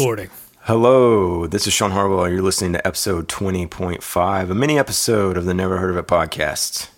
recording. 0.00 0.30
Hello, 0.62 1.46
this 1.46 1.66
is 1.66 1.74
Sean 1.74 1.90
Harwell. 1.90 2.26
You're 2.26 2.40
listening 2.40 2.72
to 2.72 2.86
episode 2.86 3.28
20.5, 3.28 4.50
a 4.50 4.54
mini 4.54 4.78
episode 4.78 5.36
of 5.36 5.44
the 5.44 5.52
Never 5.52 5.76
Heard 5.76 5.90
of 5.90 5.96
It 5.98 6.06
podcast. 6.06 6.88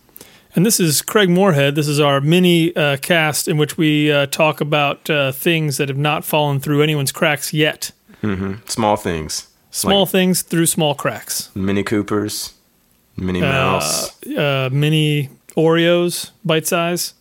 And 0.55 0.65
this 0.65 0.79
is 0.79 1.03
Craig 1.03 1.29
Moorhead. 1.29 1.75
This 1.75 1.89
is 1.89 1.99
our 1.99 2.21
mini 2.21 2.75
uh, 2.77 2.99
cast 2.99 3.49
in 3.49 3.57
which 3.57 3.77
we 3.77 4.13
uh, 4.13 4.27
talk 4.27 4.61
about 4.61 5.11
uh, 5.11 5.33
things 5.33 5.79
that 5.79 5.89
have 5.89 5.99
not 5.99 6.25
fallen 6.25 6.61
through 6.61 6.81
anyone's 6.81 7.11
cracks 7.11 7.53
yet. 7.53 7.91
Mm-hmm. 8.23 8.65
Small 8.67 8.95
things. 8.97 9.49
Small 9.73 10.03
Like 10.03 10.11
things 10.11 10.43
through 10.43 10.67
small 10.67 10.95
cracks. 10.95 11.51
Mini 11.57 11.83
Coopers, 11.83 12.55
Minnie 13.17 13.41
Mouse. 13.41 14.23
Uh, 14.27 14.69
mini 14.71 15.29
Oreos, 15.57 16.31
bite 16.45 16.69
size. 16.69 17.15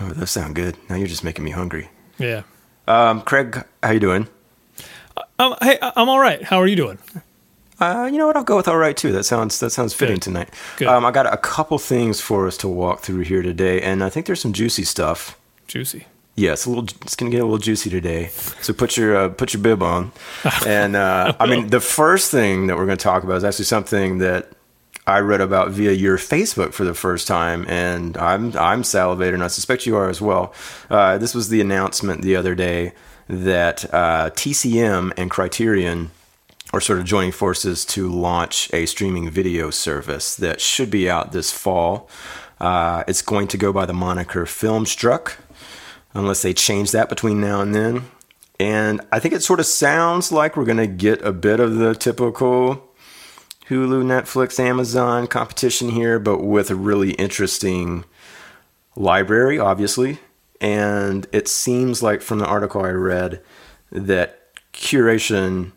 oh, 0.00 0.08
those 0.08 0.32
sound 0.32 0.56
good. 0.56 0.76
Now 0.90 0.96
you're 0.96 1.06
just 1.06 1.22
making 1.22 1.44
me 1.44 1.52
hungry. 1.52 1.88
Yeah. 2.18 2.42
Um, 2.88 3.20
Craig, 3.22 3.64
how 3.80 3.92
you 3.92 4.00
doing? 4.00 4.26
Um, 5.38 5.54
hey, 5.62 5.78
I'm 5.82 6.08
all 6.08 6.18
right. 6.20 6.42
How 6.42 6.58
are 6.60 6.66
you 6.66 6.76
doing? 6.76 6.98
Uh, 7.80 8.08
you 8.10 8.18
know 8.18 8.26
what? 8.26 8.36
I'll 8.36 8.44
go 8.44 8.56
with 8.56 8.66
all 8.68 8.76
right 8.76 8.96
too. 8.96 9.12
That 9.12 9.24
sounds 9.24 9.60
that 9.60 9.70
sounds 9.70 9.94
fitting 9.94 10.16
Good. 10.16 10.22
tonight. 10.22 10.48
Good. 10.76 10.88
Um, 10.88 11.04
I 11.04 11.10
got 11.12 11.32
a 11.32 11.36
couple 11.36 11.78
things 11.78 12.20
for 12.20 12.46
us 12.46 12.56
to 12.58 12.68
walk 12.68 13.00
through 13.00 13.20
here 13.20 13.42
today, 13.42 13.80
and 13.80 14.02
I 14.02 14.10
think 14.10 14.26
there's 14.26 14.40
some 14.40 14.52
juicy 14.52 14.84
stuff. 14.84 15.38
Juicy. 15.68 16.06
Yeah, 16.34 16.52
it's 16.52 16.66
a 16.66 16.70
little. 16.70 16.84
It's 17.02 17.14
gonna 17.16 17.30
get 17.30 17.40
a 17.40 17.44
little 17.44 17.58
juicy 17.58 17.90
today. 17.90 18.28
So 18.62 18.72
put 18.72 18.96
your 18.96 19.16
uh, 19.16 19.28
put 19.28 19.54
your 19.54 19.62
bib 19.62 19.82
on. 19.82 20.12
And 20.66 20.96
uh, 20.96 21.34
I 21.38 21.46
mean, 21.46 21.68
the 21.68 21.80
first 21.80 22.30
thing 22.30 22.66
that 22.66 22.76
we're 22.76 22.86
gonna 22.86 22.96
talk 22.96 23.22
about 23.22 23.36
is 23.36 23.44
actually 23.44 23.64
something 23.66 24.18
that 24.18 24.50
I 25.08 25.20
read 25.20 25.40
about 25.40 25.70
via 25.70 25.92
your 25.92 26.18
Facebook 26.18 26.74
for 26.74 26.84
the 26.84 26.92
first 26.92 27.26
time, 27.26 27.64
and 27.66 28.14
I'm 28.18 28.54
I'm 28.58 28.82
salivating. 28.82 29.34
and 29.34 29.44
I 29.44 29.48
suspect 29.48 29.86
you 29.86 29.96
are 29.96 30.10
as 30.10 30.20
well. 30.20 30.52
Uh, 30.90 31.16
this 31.16 31.34
was 31.34 31.48
the 31.48 31.62
announcement 31.62 32.20
the 32.20 32.36
other 32.36 32.54
day 32.54 32.92
that 33.26 33.86
uh, 33.94 34.28
TCM 34.30 35.14
and 35.16 35.30
Criterion 35.30 36.10
are 36.74 36.80
sort 36.82 36.98
of 36.98 37.06
joining 37.06 37.32
forces 37.32 37.86
to 37.86 38.06
launch 38.06 38.70
a 38.74 38.84
streaming 38.84 39.30
video 39.30 39.70
service 39.70 40.36
that 40.36 40.60
should 40.60 40.90
be 40.90 41.08
out 41.08 41.32
this 41.32 41.50
fall. 41.50 42.10
Uh, 42.60 43.02
it's 43.08 43.22
going 43.22 43.48
to 43.48 43.56
go 43.56 43.72
by 43.72 43.86
the 43.86 43.94
moniker 43.94 44.44
Filmstruck, 44.44 45.36
unless 46.12 46.42
they 46.42 46.52
change 46.52 46.90
that 46.90 47.08
between 47.08 47.40
now 47.40 47.62
and 47.62 47.74
then. 47.74 48.04
And 48.60 49.00
I 49.10 49.20
think 49.20 49.32
it 49.32 49.42
sort 49.42 49.60
of 49.60 49.66
sounds 49.66 50.30
like 50.30 50.54
we're 50.54 50.66
going 50.66 50.76
to 50.76 50.86
get 50.86 51.22
a 51.22 51.32
bit 51.32 51.60
of 51.60 51.76
the 51.76 51.94
typical 51.94 52.87
Hulu, 53.68 54.02
Netflix, 54.02 54.58
Amazon 54.58 55.26
competition 55.26 55.90
here, 55.90 56.18
but 56.18 56.38
with 56.38 56.70
a 56.70 56.74
really 56.74 57.12
interesting 57.12 58.04
library, 58.96 59.58
obviously. 59.58 60.18
And 60.60 61.26
it 61.32 61.48
seems 61.48 62.02
like 62.02 62.22
from 62.22 62.38
the 62.38 62.46
article 62.46 62.82
I 62.82 62.90
read 62.90 63.42
that 63.92 64.40
curation 64.72 65.72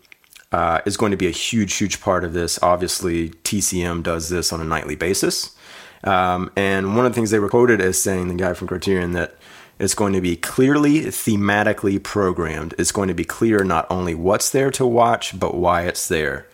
uh, 0.52 0.81
is 0.86 0.95
going 0.95 1.12
to 1.12 1.17
be 1.17 1.28
a 1.28 1.31
huge, 1.31 1.73
huge 1.75 2.02
part 2.02 2.23
of 2.23 2.34
this. 2.34 2.58
Obviously, 2.64 3.30
TCM 3.30 4.03
does 4.03 4.30
this 4.30 4.53
on 4.53 4.62
a 4.62 4.66
nightly 4.66 4.95
basis. 4.95 5.56
Um, 6.03 6.52
and 6.56 6.95
one 6.95 7.06
of 7.06 7.12
the 7.12 7.16
things 7.16 7.30
they 7.30 7.39
were 7.39 7.50
quoted 7.50 7.81
as 7.81 8.02
saying, 8.02 8.30
the 8.30 8.36
guy 8.36 8.53
from 8.53 8.67
Criterion, 8.67 9.12
that 9.14 9.36
it's 9.80 9.95
going 9.95 10.14
to 10.14 10.22
be 10.22 10.36
clearly 10.36 11.02
thematically 11.02 12.02
programmed. 12.02 12.73
It's 12.78 12.92
going 12.92 13.08
to 13.08 13.14
be 13.14 13.25
clear 13.25 13.64
not 13.64 13.86
only 13.89 14.16
what's 14.16 14.50
there 14.50 14.72
to 14.72 14.86
watch, 14.86 15.38
but 15.39 15.56
why 15.56 15.84
it's 15.84 16.08
there. 16.08 16.47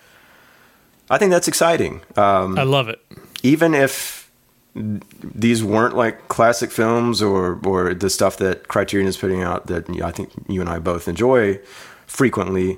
I 1.10 1.18
think 1.18 1.32
that's 1.32 1.48
exciting. 1.48 2.02
Um, 2.16 2.58
I 2.58 2.64
love 2.64 2.90
it. 2.90 3.00
even 3.44 3.74
if 3.74 4.30
these 4.76 5.64
weren't 5.64 5.96
like 5.96 6.28
classic 6.28 6.70
films 6.72 7.22
or 7.22 7.60
or 7.66 7.94
the 7.94 8.10
stuff 8.10 8.38
that 8.38 8.68
Criterion 8.68 9.08
is 9.08 9.18
putting 9.18 9.42
out 9.42 9.68
that 9.68 9.90
I 10.04 10.12
think 10.12 10.30
you 10.48 10.62
and 10.62 10.70
I 10.70 10.80
both 10.80 11.08
enjoy 11.08 11.60
frequently. 12.06 12.78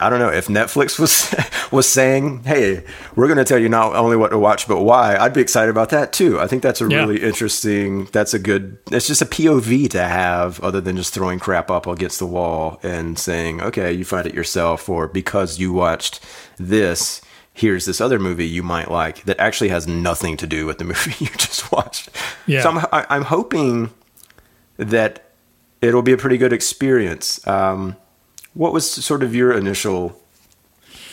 I- 0.00 0.10
don't 0.10 0.18
know 0.18 0.28
if 0.30 0.46
Netflix 0.48 0.98
was 1.04 1.34
was 1.72 1.88
saying, 1.88 2.44
"Hey, 2.44 2.84
we're 3.16 3.26
going 3.26 3.38
to 3.38 3.44
tell 3.44 3.58
you 3.58 3.68
not 3.68 3.94
only 3.94 4.16
what 4.16 4.30
to 4.30 4.38
watch 4.38 4.66
but 4.68 4.82
why." 4.82 5.16
I'd 5.16 5.32
be 5.34 5.40
excited 5.40 5.70
about 5.70 5.90
that 5.90 6.12
too. 6.12 6.40
I 6.40 6.46
think 6.46 6.62
that's 6.62 6.80
a 6.80 6.88
Yeah. 6.88 6.98
really 6.98 7.22
interesting. 7.22 8.06
That's 8.12 8.34
a 8.34 8.38
good. 8.38 8.78
It's 8.90 9.06
just 9.06 9.22
a 9.22 9.26
POV 9.26 9.88
to 9.90 10.02
have, 10.04 10.60
other 10.60 10.80
than 10.80 10.96
just 10.96 11.12
throwing 11.14 11.38
crap 11.38 11.70
up 11.70 11.86
against 11.86 12.18
the 12.18 12.26
wall 12.26 12.78
and 12.82 13.18
saying, 13.18 13.60
"Okay, 13.62 13.92
you 13.92 14.04
find 14.04 14.26
it 14.26 14.34
yourself," 14.34 14.88
or 14.88 15.08
because 15.08 15.58
you 15.58 15.72
watched 15.72 16.20
this, 16.58 17.20
here's 17.52 17.84
this 17.84 18.00
other 18.00 18.18
movie 18.18 18.46
you 18.46 18.62
might 18.62 18.90
like 18.90 19.24
that 19.24 19.38
actually 19.40 19.68
has 19.70 19.86
nothing 19.86 20.36
to 20.36 20.46
do 20.46 20.66
with 20.66 20.78
the 20.78 20.84
movie 20.92 21.14
you 21.24 21.30
just 21.36 21.70
watched. 21.72 22.10
Yeah. 22.46 22.62
So 22.62 22.70
I'm, 22.70 22.78
I- 22.92 23.06
I'm 23.10 23.24
hoping 23.24 23.90
that 24.76 25.30
it'll 25.80 26.02
be 26.02 26.12
a 26.12 26.16
pretty 26.16 26.38
good 26.38 26.52
experience. 26.52 27.46
Um, 27.46 27.96
what 28.54 28.72
was 28.72 28.90
sort 28.90 29.22
of 29.22 29.34
your 29.34 29.52
initial? 29.52 30.20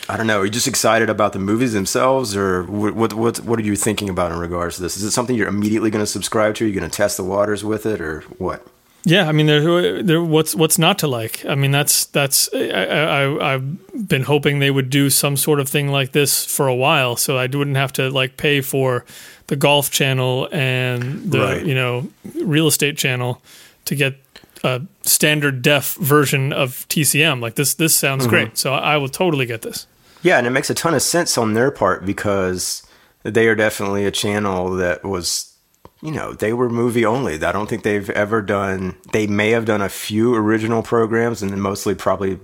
I 0.08 0.16
don't 0.16 0.26
know. 0.26 0.40
Are 0.40 0.44
you 0.44 0.50
just 0.50 0.66
excited 0.66 1.08
about 1.08 1.32
the 1.32 1.38
movies 1.38 1.72
themselves, 1.72 2.34
or 2.36 2.64
what? 2.64 2.94
What, 2.94 3.12
what, 3.14 3.38
what 3.40 3.58
are 3.58 3.62
you 3.62 3.76
thinking 3.76 4.08
about 4.08 4.32
in 4.32 4.38
regards 4.38 4.76
to 4.76 4.82
this? 4.82 4.96
Is 4.96 5.04
it 5.04 5.12
something 5.12 5.36
you're 5.36 5.48
immediately 5.48 5.90
going 5.90 6.02
to 6.02 6.10
subscribe 6.10 6.54
to? 6.56 6.64
Are 6.64 6.68
you 6.68 6.74
going 6.78 6.90
to 6.90 6.96
test 6.96 7.16
the 7.16 7.24
waters 7.24 7.64
with 7.64 7.86
it, 7.86 8.00
or 8.00 8.22
what? 8.38 8.66
Yeah, 9.04 9.28
I 9.28 9.32
mean, 9.32 9.46
there, 9.46 10.02
there. 10.02 10.22
What's 10.22 10.54
what's 10.54 10.78
not 10.78 10.98
to 11.00 11.08
like? 11.08 11.44
I 11.44 11.54
mean, 11.54 11.70
that's 11.70 12.06
that's. 12.06 12.48
I, 12.54 12.58
I 12.68 13.54
I've 13.54 14.08
been 14.08 14.22
hoping 14.22 14.58
they 14.58 14.70
would 14.70 14.90
do 14.90 15.08
some 15.10 15.36
sort 15.36 15.60
of 15.60 15.68
thing 15.68 15.88
like 15.88 16.12
this 16.12 16.44
for 16.46 16.68
a 16.68 16.74
while, 16.74 17.16
so 17.16 17.36
I 17.36 17.46
wouldn't 17.46 17.76
have 17.76 17.92
to 17.94 18.10
like 18.10 18.36
pay 18.36 18.60
for 18.60 19.04
the 19.48 19.56
Golf 19.56 19.90
Channel 19.90 20.48
and 20.52 21.30
the 21.30 21.40
Right. 21.40 21.66
you 21.66 21.74
know 21.74 22.08
real 22.44 22.66
estate 22.68 22.96
channel 22.96 23.42
to 23.86 23.94
get 23.96 24.14
a 24.62 24.82
standard 25.04 25.62
def 25.62 25.94
version 25.94 26.52
of 26.52 26.86
TCM. 26.88 27.40
Like 27.40 27.54
this, 27.54 27.74
this 27.74 27.94
sounds 27.94 28.26
great. 28.26 28.58
So 28.58 28.72
I 28.72 28.96
will 28.96 29.08
totally 29.08 29.46
get 29.46 29.62
this. 29.62 29.86
Yeah, 30.22 30.38
and 30.38 30.46
it 30.46 30.50
makes 30.50 30.70
a 30.70 30.74
ton 30.74 30.94
of 30.94 31.02
sense 31.02 31.36
on 31.36 31.54
their 31.54 31.70
part 31.70 32.06
because 32.06 32.86
they 33.24 33.48
are 33.48 33.54
definitely 33.54 34.04
a 34.06 34.10
channel 34.10 34.70
that 34.76 35.04
was, 35.04 35.56
you 36.00 36.12
know, 36.12 36.32
they 36.32 36.52
were 36.52 36.70
movie 36.70 37.04
only. 37.04 37.42
I 37.42 37.52
don't 37.52 37.68
think 37.68 37.82
they've 37.82 38.10
ever 38.10 38.40
done. 38.40 38.96
They 39.12 39.26
may 39.26 39.50
have 39.50 39.64
done 39.64 39.82
a 39.82 39.88
few 39.88 40.34
original 40.34 40.82
programs, 40.82 41.42
and 41.42 41.50
then 41.50 41.60
mostly 41.60 41.94
probably 41.94 42.38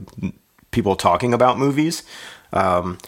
people 0.71 0.97
talking 0.97 1.33
about 1.33 1.59
movies. 1.59 2.03
Um, 2.53 2.99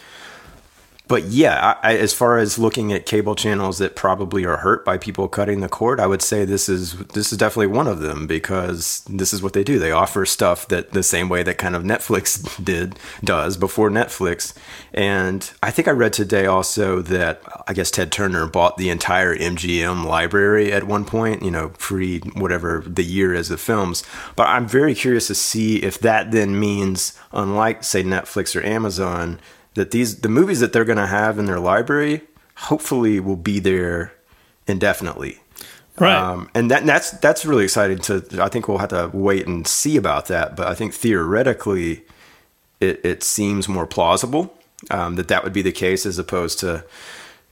but 1.11 1.25
yeah, 1.25 1.75
I, 1.83 1.97
as 1.97 2.13
far 2.13 2.37
as 2.37 2.57
looking 2.57 2.93
at 2.93 3.05
cable 3.05 3.35
channels 3.35 3.79
that 3.79 3.97
probably 3.97 4.45
are 4.45 4.55
hurt 4.55 4.85
by 4.85 4.97
people 4.97 5.27
cutting 5.27 5.59
the 5.59 5.67
cord, 5.67 5.99
I 5.99 6.07
would 6.07 6.21
say 6.21 6.45
this 6.45 6.69
is 6.69 6.93
this 7.07 7.33
is 7.33 7.37
definitely 7.37 7.67
one 7.67 7.87
of 7.87 7.99
them 7.99 8.27
because 8.27 9.03
this 9.09 9.33
is 9.33 9.43
what 9.43 9.51
they 9.51 9.65
do. 9.65 9.77
They 9.77 9.91
offer 9.91 10.25
stuff 10.25 10.69
that 10.69 10.91
the 10.91 11.03
same 11.03 11.27
way 11.27 11.43
that 11.43 11.57
kind 11.57 11.75
of 11.75 11.83
Netflix 11.83 12.63
did 12.63 12.97
does 13.21 13.57
before 13.57 13.89
Netflix. 13.89 14.53
And 14.93 15.51
I 15.61 15.69
think 15.69 15.89
I 15.89 15.91
read 15.91 16.13
today 16.13 16.45
also 16.45 17.01
that 17.01 17.41
I 17.67 17.73
guess 17.73 17.91
Ted 17.91 18.13
Turner 18.13 18.47
bought 18.47 18.77
the 18.77 18.89
entire 18.89 19.35
MGM 19.35 20.05
library 20.05 20.71
at 20.71 20.85
one 20.85 21.03
point, 21.03 21.43
you 21.43 21.51
know, 21.51 21.73
pre 21.77 22.19
whatever 22.19 22.85
the 22.87 23.03
year 23.03 23.33
is 23.33 23.51
of 23.51 23.59
films. 23.59 24.05
But 24.37 24.47
I'm 24.47 24.65
very 24.65 24.95
curious 24.95 25.27
to 25.27 25.35
see 25.35 25.83
if 25.83 25.99
that 25.99 26.31
then 26.31 26.57
means, 26.57 27.19
unlike 27.33 27.83
say 27.83 28.01
Netflix 28.01 28.55
or 28.55 28.65
Amazon, 28.65 29.41
that 29.75 29.91
these 29.91 30.21
the 30.21 30.29
movies 30.29 30.59
that 30.59 30.73
they're 30.73 30.85
going 30.85 30.97
to 30.97 31.07
have 31.07 31.39
in 31.39 31.45
their 31.45 31.59
library 31.59 32.21
hopefully 32.55 33.19
will 33.19 33.37
be 33.37 33.59
there 33.59 34.13
indefinitely. 34.67 35.39
Right. 35.99 36.15
Um, 36.15 36.49
and 36.55 36.71
that 36.71 36.85
that's 36.85 37.11
that's 37.11 37.45
really 37.45 37.63
exciting 37.63 37.99
to. 37.99 38.25
I 38.39 38.49
think 38.49 38.67
we'll 38.67 38.79
have 38.79 38.89
to 38.89 39.09
wait 39.13 39.45
and 39.45 39.67
see 39.67 39.97
about 39.97 40.27
that. 40.27 40.55
But 40.55 40.67
I 40.67 40.73
think 40.73 40.93
theoretically, 40.93 42.03
it 42.79 43.01
it 43.03 43.23
seems 43.23 43.67
more 43.67 43.85
plausible 43.85 44.53
um, 44.89 45.15
that 45.15 45.27
that 45.27 45.43
would 45.43 45.53
be 45.53 45.61
the 45.61 45.71
case 45.71 46.05
as 46.05 46.17
opposed 46.17 46.59
to. 46.59 46.85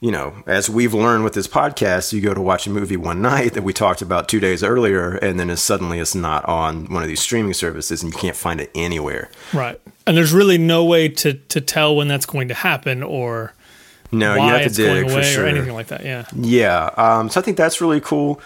You 0.02 0.12
know, 0.12 0.44
as 0.48 0.70
we've 0.70 0.94
learned 0.94 1.26
with 1.26 1.34
this 1.34 1.50
podcast, 1.50 2.14
you 2.14 2.22
go 2.22 2.34
to 2.34 2.40
watch 2.40 2.66
a 2.66 2.70
movie 2.70 2.96
one 2.96 3.22
night 3.34 3.54
that 3.54 3.64
we 3.64 3.74
talked 3.74 4.02
about 4.02 4.30
two 4.30 4.40
days 4.40 4.64
earlier, 4.64 5.16
and 5.16 5.38
then 5.38 5.50
it's 5.50 5.62
suddenly 5.62 6.00
it's 6.00 6.16
not 6.16 6.46
on 6.46 6.86
one 6.86 7.04
of 7.04 7.10
these 7.10 7.20
streaming 7.20 7.54
services, 7.54 8.02
and 8.02 8.14
you 8.14 8.18
can't 8.18 8.38
find 8.38 8.62
it 8.62 8.72
anywhere. 8.74 9.30
Right. 9.54 9.82
And 10.10 10.18
there's 10.18 10.34
really 10.34 10.58
no 10.58 10.86
way 10.86 11.08
to 11.08 11.36
to 11.36 11.62
tell 11.62 11.96
when 11.96 12.08
that's 12.08 12.26
going 12.26 12.48
to 12.48 12.56
happen 12.56 13.04
or 13.04 13.54
No, 14.12 14.34
you 14.34 14.40
why 14.40 14.54
have 14.54 14.62
to 14.62 14.66
it's 14.66 14.78
going 14.80 15.04
dig 15.04 15.06
for 15.06 15.14
away 15.20 15.24
sure. 15.24 15.46
or 15.46 15.48
anything 15.48 15.76
like 15.76 15.86
that. 15.90 16.04
Yeah. 16.04 16.26
Yeah. 16.36 16.90
Um, 16.98 17.30
so 17.30 17.40
I 17.40 17.44
think 17.44 17.58
that's 17.58 17.80
really 17.80 18.02
cool. 18.02 18.42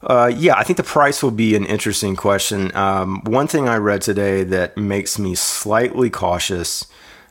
Uh, 0.00 0.30
yeah, 0.32 0.54
I 0.56 0.62
think 0.62 0.76
the 0.76 0.84
price 0.84 1.20
will 1.20 1.32
be 1.32 1.56
an 1.56 1.66
interesting 1.66 2.14
question. 2.14 2.70
Um, 2.76 3.20
one 3.24 3.48
thing 3.48 3.68
I 3.68 3.78
read 3.78 4.00
today 4.00 4.44
that 4.44 4.76
makes 4.76 5.18
me 5.18 5.34
slightly 5.34 6.08
cautious 6.08 6.86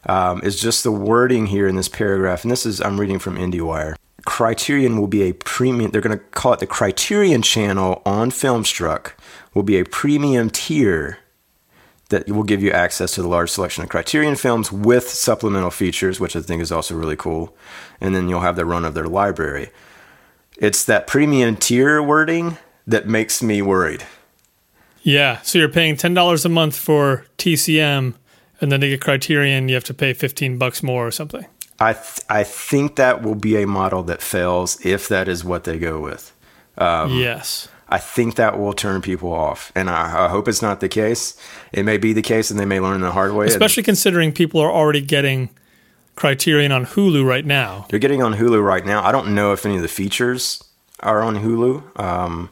um, 0.05 0.41
is 0.43 0.59
just 0.59 0.83
the 0.83 0.91
wording 0.91 1.45
here 1.45 1.65
in 1.65 1.77
this 1.77 1.87
paragraph. 1.87 2.43
And 2.43 2.51
this 2.51 2.65
is, 2.65 2.81
I'm 2.81 2.99
reading 2.99 3.19
from 3.19 3.37
IndieWire. 3.37 3.95
Criterion 4.25 4.97
will 4.99 5.07
be 5.07 5.23
a 5.23 5.33
premium, 5.33 5.91
they're 5.91 6.01
going 6.01 6.17
to 6.17 6.23
call 6.31 6.51
it 6.51 6.59
the 6.59 6.67
Criterion 6.67 7.41
channel 7.41 8.01
on 8.05 8.31
Filmstruck, 8.31 9.13
will 9.53 9.63
be 9.63 9.79
a 9.79 9.85
premium 9.85 10.49
tier 10.49 11.19
that 12.11 12.29
will 12.29 12.43
give 12.43 12.61
you 12.61 12.71
access 12.71 13.15
to 13.15 13.21
the 13.21 13.27
large 13.27 13.49
selection 13.49 13.83
of 13.83 13.89
Criterion 13.89 14.35
films 14.35 14.71
with 14.71 15.09
supplemental 15.09 15.71
features, 15.71 16.19
which 16.19 16.35
I 16.35 16.41
think 16.41 16.61
is 16.61 16.71
also 16.71 16.95
really 16.95 17.15
cool. 17.15 17.55
And 17.99 18.15
then 18.15 18.29
you'll 18.29 18.41
have 18.41 18.55
the 18.55 18.65
run 18.65 18.85
of 18.85 18.93
their 18.93 19.07
library. 19.07 19.71
It's 20.57 20.85
that 20.85 21.07
premium 21.07 21.55
tier 21.55 22.03
wording 22.03 22.57
that 22.85 23.07
makes 23.07 23.41
me 23.41 23.61
worried. 23.61 24.05
Yeah. 25.01 25.41
So 25.41 25.57
you're 25.57 25.69
paying 25.69 25.97
ten 25.97 26.13
dollars 26.13 26.45
a 26.45 26.49
month 26.49 26.75
for 26.75 27.25
TCM, 27.37 28.13
and 28.59 28.71
then 28.71 28.81
to 28.81 28.87
get 28.87 29.01
Criterion, 29.01 29.67
you 29.67 29.75
have 29.75 29.83
to 29.85 29.93
pay 29.93 30.13
fifteen 30.13 30.57
bucks 30.57 30.83
more 30.83 31.07
or 31.07 31.11
something. 31.11 31.45
I 31.79 31.93
th- 31.93 32.21
I 32.29 32.43
think 32.43 32.97
that 32.97 33.23
will 33.23 33.35
be 33.35 33.59
a 33.61 33.65
model 33.65 34.03
that 34.03 34.21
fails 34.21 34.83
if 34.85 35.07
that 35.07 35.27
is 35.27 35.43
what 35.43 35.63
they 35.63 35.79
go 35.79 35.99
with. 35.99 36.31
Um, 36.77 37.17
yes. 37.17 37.67
I 37.91 37.97
think 37.97 38.35
that 38.35 38.57
will 38.57 38.73
turn 38.73 39.01
people 39.01 39.33
off, 39.33 39.71
and 39.75 39.89
I, 39.89 40.25
I, 40.25 40.29
hope 40.29 40.47
it's 40.47 40.61
not 40.61 40.79
the 40.79 40.87
case. 40.87 41.37
It 41.73 41.83
may 41.83 41.97
be 41.97 42.13
the 42.13 42.21
case, 42.21 42.49
and 42.49 42.57
they 42.57 42.65
may 42.65 42.79
learn 42.79 43.01
the 43.01 43.11
hard 43.11 43.33
way. 43.33 43.47
Especially 43.47 43.83
considering 43.83 44.31
people 44.31 44.61
are 44.61 44.71
already 44.71 45.01
getting 45.01 45.49
Criterion 46.15 46.71
on 46.71 46.85
Hulu 46.85 47.25
right 47.25 47.45
now. 47.45 47.85
They're 47.89 47.99
getting 47.99 48.23
on 48.23 48.35
Hulu 48.35 48.63
right 48.63 48.85
now. 48.85 49.03
I 49.03 49.11
don't 49.11 49.35
know 49.35 49.51
if 49.51 49.65
any 49.65 49.75
of 49.75 49.81
the 49.81 49.87
features 49.87 50.63
are 51.01 51.21
on 51.21 51.37
Hulu. 51.37 51.99
Um, 51.99 52.49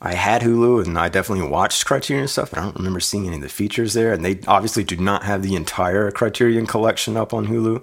I 0.00 0.14
had 0.14 0.42
Hulu 0.42 0.84
and 0.84 0.98
I 0.98 1.08
definitely 1.08 1.48
watched 1.48 1.86
Criterion 1.86 2.28
stuff, 2.28 2.50
but 2.50 2.58
I 2.58 2.62
don't 2.62 2.76
remember 2.76 3.00
seeing 3.00 3.26
any 3.26 3.36
of 3.36 3.42
the 3.42 3.48
features 3.48 3.94
there. 3.94 4.12
And 4.12 4.24
they 4.24 4.40
obviously 4.46 4.84
do 4.84 4.96
not 4.96 5.24
have 5.24 5.42
the 5.42 5.56
entire 5.56 6.10
Criterion 6.10 6.66
collection 6.66 7.16
up 7.16 7.32
on 7.32 7.46
Hulu. 7.46 7.82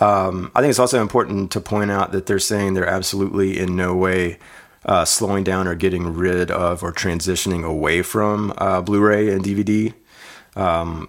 Um, 0.00 0.50
I 0.54 0.60
think 0.60 0.70
it's 0.70 0.78
also 0.78 1.00
important 1.00 1.52
to 1.52 1.60
point 1.60 1.90
out 1.90 2.12
that 2.12 2.26
they're 2.26 2.38
saying 2.38 2.74
they're 2.74 2.88
absolutely 2.88 3.58
in 3.58 3.76
no 3.76 3.94
way 3.94 4.38
uh, 4.84 5.04
slowing 5.04 5.44
down 5.44 5.66
or 5.66 5.74
getting 5.74 6.14
rid 6.14 6.50
of 6.50 6.82
or 6.82 6.92
transitioning 6.92 7.64
away 7.64 8.02
from 8.02 8.52
uh, 8.58 8.80
Blu-ray 8.80 9.30
and 9.30 9.44
DVD. 9.44 9.94
Um, 10.56 11.08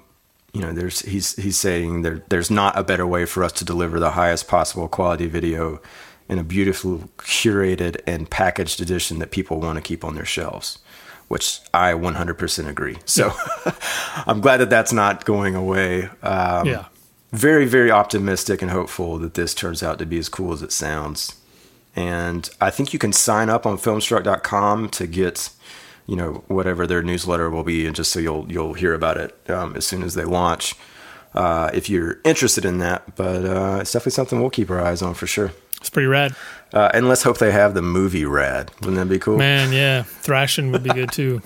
you 0.54 0.62
know, 0.62 0.72
there's 0.72 1.02
he's 1.02 1.36
he's 1.36 1.58
saying 1.58 2.04
there 2.04 2.24
there's 2.30 2.50
not 2.50 2.78
a 2.78 2.84
better 2.84 3.06
way 3.06 3.26
for 3.26 3.44
us 3.44 3.52
to 3.54 3.66
deliver 3.66 4.00
the 4.00 4.12
highest 4.12 4.48
possible 4.48 4.88
quality 4.88 5.28
video 5.28 5.82
in 6.30 6.40
a 6.40 6.44
beautifully 6.44 7.00
curated 7.18 7.98
and 8.08 8.30
packaged 8.30 8.82
edition 8.82 9.20
that 9.20 9.32
people 9.32 9.60
want 9.60 9.76
to 9.78 9.82
keep 9.82 10.04
on 10.04 10.16
their 10.16 10.26
shelves, 10.26 10.80
which 11.28 11.60
I 11.74 11.92
100% 11.92 12.68
agree. 12.68 12.98
So 13.06 13.32
I'm 14.26 14.42
glad 14.42 14.58
that 14.58 14.70
that's 14.70 14.94
not 14.94 15.26
going 15.26 15.56
away. 15.56 16.10
Um, 16.24 16.68
yeah. 16.68 16.86
Very, 17.32 17.66
very 17.66 17.92
optimistic 17.92 18.62
and 18.62 18.72
hopeful 18.72 19.20
that 19.20 19.34
this 19.34 19.54
turns 19.54 19.84
out 19.84 20.00
to 20.00 20.06
be 20.06 20.18
as 20.18 20.30
cool 20.30 20.54
as 20.54 20.62
it 20.62 20.72
sounds. 20.72 21.36
And 21.96 22.50
I 22.60 22.70
think 22.70 22.94
you 22.94 23.00
can 23.00 23.14
sign 23.14 23.50
up 23.50 23.66
on 23.66 23.78
filmstruck.com 23.78 24.90
to 24.90 25.08
get, 25.08 25.50
you 26.08 26.16
know, 26.16 26.44
whatever 26.48 26.86
their 26.86 27.02
newsletter 27.02 27.50
will 27.50 27.64
be, 27.64 27.86
and 27.86 27.96
just 27.96 28.12
so 28.12 28.20
you'll 28.20 28.52
you'll 28.52 28.74
hear 28.74 28.94
about 28.94 29.18
it 29.18 29.50
um, 29.50 29.76
as 29.76 29.86
soon 29.86 30.04
as 30.04 30.14
they 30.14 30.26
launch. 30.26 30.76
Uh, 31.34 31.70
if 31.74 31.90
you're 31.90 32.20
interested 32.24 32.64
in 32.64 32.78
that, 32.80 33.16
but 33.16 33.46
uh, 33.46 33.80
it's 33.82 33.92
definitely 33.92 34.12
something 34.12 34.40
we'll 34.40 34.50
keep 34.50 34.70
our 34.70 34.80
eyes 34.80 35.02
on 35.02 35.14
for 35.14 35.28
sure. 35.28 35.52
It's 35.82 35.90
pretty 35.90 36.08
rad. 36.08 36.36
Uh, 36.74 36.90
and 36.94 37.08
let's 37.08 37.24
hope 37.24 37.38
they 37.38 37.52
have 37.52 37.74
the 37.74 37.82
movie 37.82 38.26
rad. 38.26 38.72
Wouldn't 38.82 38.96
that 38.96 39.08
be 39.08 39.20
cool? 39.20 39.38
Man, 39.38 39.72
yeah. 39.72 40.04
Thrashing 40.04 40.72
would 40.72 40.84
be 40.84 40.90
good 40.90 41.12
too. 41.12 41.42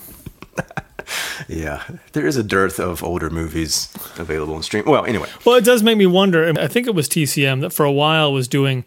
yeah. 1.48 1.84
There 2.14 2.26
is 2.26 2.38
a 2.38 2.44
dearth 2.44 2.80
of 2.80 3.04
older 3.04 3.30
movies 3.30 3.92
available 4.18 4.56
on 4.56 4.64
stream. 4.64 4.86
Well, 4.86 5.06
anyway. 5.06 5.28
Well, 5.46 5.56
it 5.56 5.66
does 5.66 5.84
make 5.84 5.98
me 5.98 6.06
wonder. 6.06 6.54
I 6.58 6.68
think 6.68 6.88
it 6.88 6.96
was 6.96 7.10
TCM 7.10 7.62
that 7.62 7.72
for 7.72 7.84
a 7.84 7.92
while 7.92 8.32
was 8.32 8.48
doing 8.48 8.86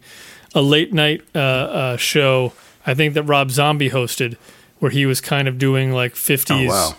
a 0.53 0.61
late 0.61 0.93
night 0.93 1.21
uh, 1.33 1.39
uh, 1.39 1.97
show, 1.97 2.53
I 2.85 2.93
think 2.93 3.13
that 3.15 3.23
Rob 3.23 3.51
Zombie 3.51 3.89
hosted, 3.89 4.37
where 4.79 4.91
he 4.91 5.05
was 5.05 5.21
kind 5.21 5.47
of 5.47 5.57
doing 5.57 5.91
like 5.91 6.13
50s 6.13 6.65
oh, 6.65 6.69
wow. 6.69 6.95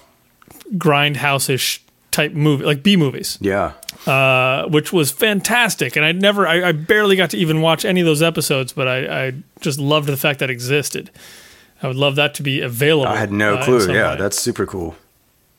grindhouse 0.77 1.49
ish 1.49 1.83
type 2.11 2.33
movie, 2.33 2.65
like 2.65 2.83
B 2.83 2.97
movies. 2.97 3.39
Yeah. 3.41 3.73
Uh, 4.07 4.67
which 4.69 4.93
was 4.93 5.11
fantastic. 5.11 5.97
And 5.97 6.05
I 6.05 6.13
never, 6.13 6.47
I, 6.47 6.69
I, 6.69 6.73
barely 6.73 7.17
got 7.17 7.31
to 7.31 7.39
even 7.39 7.61
watch 7.61 7.85
any 7.85 8.01
of 8.01 8.07
those 8.07 8.23
episodes, 8.23 8.73
but 8.73 8.87
I, 8.87 9.27
I, 9.27 9.33
just 9.61 9.79
loved 9.79 10.09
the 10.09 10.17
fact 10.17 10.41
that 10.41 10.51
it 10.51 10.53
existed. 10.53 11.11
I 11.83 11.89
would 11.89 11.97
love 11.97 12.17
that 12.17 12.35
to 12.35 12.43
be 12.43 12.61
available. 12.61 13.11
I 13.11 13.17
had 13.17 13.33
no 13.33 13.57
uh, 13.57 13.65
clue. 13.65 13.93
Yeah, 13.93 14.13
way. 14.13 14.19
that's 14.19 14.39
super 14.39 14.67
cool. 14.67 14.95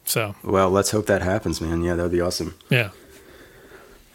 So, 0.05 0.35
well, 0.43 0.69
let's 0.69 0.91
hope 0.91 1.07
that 1.07 1.23
happens, 1.23 1.59
man. 1.59 1.83
Yeah, 1.83 1.95
that 1.95 2.03
would 2.03 2.11
be 2.11 2.21
awesome. 2.21 2.55
Yeah. 2.69 2.91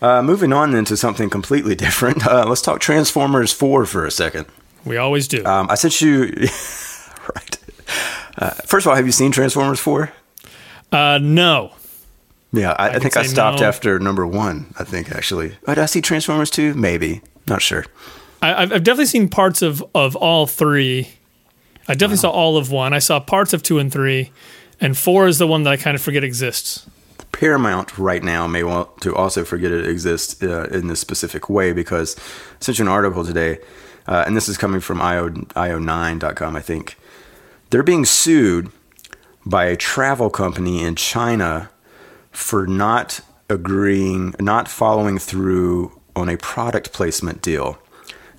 Uh, 0.02 0.22
moving 0.22 0.52
on 0.52 0.74
into 0.74 0.96
something 0.96 1.28
completely 1.30 1.74
different. 1.86 2.26
Uh, 2.26 2.44
let's 2.46 2.62
talk 2.62 2.80
Transformers 2.80 3.52
4 3.52 3.86
for 3.86 4.06
a 4.06 4.10
second. 4.10 4.46
We 4.84 4.96
always 4.96 5.28
do. 5.28 5.44
Um, 5.44 5.68
I 5.70 5.74
sent 5.74 6.00
you, 6.00 6.22
right. 7.34 7.58
Uh, 8.38 8.50
first 8.64 8.86
of 8.86 8.90
all, 8.90 8.96
have 8.96 9.06
you 9.06 9.12
seen 9.12 9.30
Transformers 9.30 9.78
4? 9.78 10.10
Uh, 10.90 11.18
no. 11.20 11.72
Yeah, 12.52 12.74
I, 12.78 12.88
I, 12.88 12.94
I 12.94 12.98
think 12.98 13.16
I 13.16 13.22
stopped 13.22 13.60
no. 13.60 13.66
after 13.66 13.98
number 13.98 14.26
one. 14.26 14.74
I 14.78 14.84
think 14.84 15.12
actually. 15.12 15.56
Oh, 15.66 15.74
did 15.74 15.82
I 15.82 15.86
see 15.86 16.00
Transformers 16.00 16.50
two? 16.50 16.74
Maybe. 16.74 17.20
Not 17.46 17.62
sure. 17.62 17.86
I, 18.42 18.66
have 18.66 18.82
definitely 18.82 19.06
seen 19.06 19.28
parts 19.28 19.62
of 19.62 19.84
of 19.94 20.16
all 20.16 20.46
three. 20.46 21.10
I 21.86 21.94
definitely 21.94 22.16
wow. 22.16 22.20
saw 22.22 22.30
all 22.30 22.56
of 22.56 22.70
one. 22.70 22.92
I 22.92 22.98
saw 22.98 23.20
parts 23.20 23.52
of 23.52 23.62
two 23.62 23.78
and 23.78 23.92
three, 23.92 24.32
and 24.80 24.96
four 24.96 25.28
is 25.28 25.38
the 25.38 25.46
one 25.46 25.62
that 25.62 25.70
I 25.70 25.76
kind 25.76 25.94
of 25.94 26.02
forget 26.02 26.24
exists. 26.24 26.86
Paramount 27.40 27.96
right 27.96 28.22
now 28.22 28.46
may 28.46 28.62
want 28.62 29.00
to 29.00 29.16
also 29.16 29.46
forget 29.46 29.72
it 29.72 29.86
exists 29.86 30.42
uh, 30.42 30.68
in 30.70 30.88
this 30.88 31.00
specific 31.00 31.48
way 31.48 31.72
because 31.72 32.14
you 32.78 32.84
an 32.84 32.88
article 32.88 33.24
today, 33.24 33.60
uh, 34.06 34.24
and 34.26 34.36
this 34.36 34.46
is 34.46 34.58
coming 34.58 34.82
from 34.82 35.00
IO, 35.00 35.30
io9.com, 35.30 36.54
I 36.54 36.60
think. 36.60 36.98
They're 37.70 37.82
being 37.82 38.04
sued 38.04 38.70
by 39.46 39.64
a 39.64 39.76
travel 39.78 40.28
company 40.28 40.82
in 40.82 40.96
China 40.96 41.70
for 42.30 42.66
not 42.66 43.22
agreeing, 43.48 44.34
not 44.38 44.68
following 44.68 45.18
through 45.18 45.98
on 46.14 46.28
a 46.28 46.36
product 46.36 46.92
placement 46.92 47.40
deal. 47.40 47.78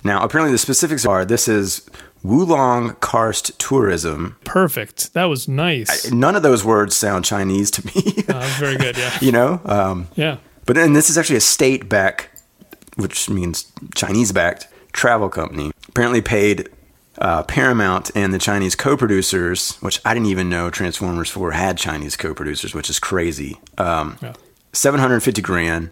Now, 0.04 0.22
apparently, 0.22 0.52
the 0.52 0.58
specifics 0.58 1.06
are 1.06 1.24
this 1.24 1.48
is 1.48 1.88
Wulong 2.24 2.98
Karst 3.00 3.56
Tourism. 3.58 4.36
Perfect. 4.44 5.12
That 5.14 5.24
was 5.24 5.48
nice. 5.48 6.10
I, 6.10 6.14
none 6.14 6.36
of 6.36 6.42
those 6.42 6.64
words 6.64 6.94
sound 6.96 7.24
Chinese 7.24 7.70
to 7.72 7.86
me. 7.86 8.22
that's 8.22 8.56
very 8.58 8.76
good. 8.76 8.96
Yeah. 8.96 9.16
you 9.20 9.32
know. 9.32 9.60
Um, 9.64 10.08
yeah. 10.14 10.38
But 10.64 10.76
then 10.76 10.92
this 10.92 11.10
is 11.10 11.18
actually 11.18 11.36
a 11.36 11.40
state 11.40 11.88
backed, 11.88 12.28
which 12.96 13.28
means 13.28 13.72
Chinese 13.94 14.32
backed 14.32 14.68
travel 14.92 15.28
company. 15.28 15.72
Apparently 15.88 16.20
paid 16.20 16.68
uh, 17.18 17.42
Paramount 17.42 18.10
and 18.14 18.32
the 18.32 18.38
Chinese 18.38 18.74
co-producers, 18.76 19.76
which 19.80 20.00
I 20.04 20.14
didn't 20.14 20.28
even 20.28 20.48
know 20.48 20.70
Transformers 20.70 21.30
4 21.30 21.52
had 21.52 21.76
Chinese 21.78 22.16
co-producers, 22.16 22.74
which 22.74 22.88
is 22.88 22.98
crazy. 22.98 23.58
Um, 23.78 24.18
yeah. 24.22 24.34
750 24.72 25.42
grand 25.42 25.90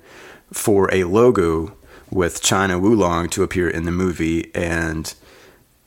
for 0.52 0.92
a 0.92 1.04
logo 1.04 1.76
with 2.10 2.42
China 2.42 2.78
Wulong 2.78 3.30
to 3.30 3.42
appear 3.42 3.68
in 3.68 3.84
the 3.84 3.92
movie, 3.92 4.54
and 4.54 5.14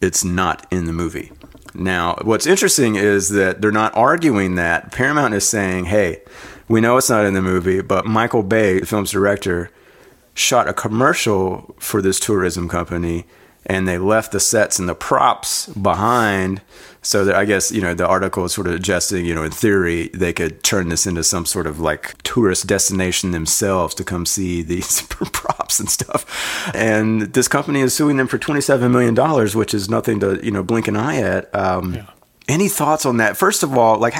it's 0.02 0.24
not 0.24 0.66
in 0.72 0.86
the 0.86 0.94
movie. 0.94 1.32
Now, 1.74 2.15
what's 2.22 2.46
interesting 2.46 2.96
is 2.96 3.30
that 3.30 3.62
they're 3.62 3.72
not 3.72 3.96
arguing 3.96 4.56
that. 4.56 4.92
Paramount 4.92 5.34
is 5.34 5.48
saying, 5.48 5.86
hey, 5.86 6.22
we 6.68 6.82
know 6.82 6.98
it's 6.98 7.10
not 7.10 7.25
in 7.25 7.34
the 7.34 7.42
movie, 7.42 7.82
but 7.82 8.06
Michael 8.06 8.44
Bay, 8.44 8.80
the 8.80 8.86
film's 8.86 9.12
director, 9.12 9.72
shot 10.34 10.68
a 10.68 10.74
commercial 10.74 11.75
for 11.80 12.01
this 12.01 12.20
tourism 12.20 12.70
company 12.70 13.25
and 13.65 13.88
they 13.88 13.98
left 13.98 14.32
the 14.32 14.39
sets 14.39 14.79
and 14.79 14.89
the 14.89 14.96
props 14.96 15.67
behind 15.67 16.62
so 17.03 17.25
that 17.25 17.36
I 17.36 17.46
guess 17.46 17.72
you 17.72 17.82
know 17.82 17.93
the 17.93 18.08
article 18.08 18.46
is 18.46 18.53
sort 18.53 18.67
of 18.67 18.74
suggesting 18.74 19.25
you 19.25 19.36
know 19.36 19.43
in 19.43 19.51
theory 19.51 20.10
they 20.13 20.34
could 20.34 20.63
turn 20.63 20.89
this 20.89 21.05
into 21.05 21.24
some 21.24 21.46
sort 21.46 21.67
of 21.67 21.79
like 21.79 22.22
tourist 22.24 22.65
destination 22.65 23.32
themselves 23.32 23.93
to 23.96 24.03
come 24.03 24.25
see 24.25 24.62
these 24.63 25.01
props 25.03 25.79
and 25.79 25.89
stuff. 25.89 26.72
And 26.74 27.34
this 27.34 27.48
company 27.48 27.82
is 27.82 27.93
suing 27.93 28.17
them 28.17 28.27
for 28.27 28.38
twenty 28.38 28.62
seven 28.62 28.91
million 28.91 29.13
dollars, 29.13 29.55
which 29.55 29.74
is 29.74 29.89
nothing 29.89 30.20
to 30.22 30.43
you 30.43 30.51
know 30.51 30.63
blink 30.63 30.88
an 30.88 30.96
eye 30.96 31.17
at. 31.17 31.53
Um, 31.53 31.96
yeah. 31.96 32.05
Any 32.46 32.67
thoughts 32.67 33.05
on 33.05 33.17
that? 33.17 33.38
First 33.38 33.63
of 33.63 33.77
all, 33.77 33.98
like, 34.00 34.15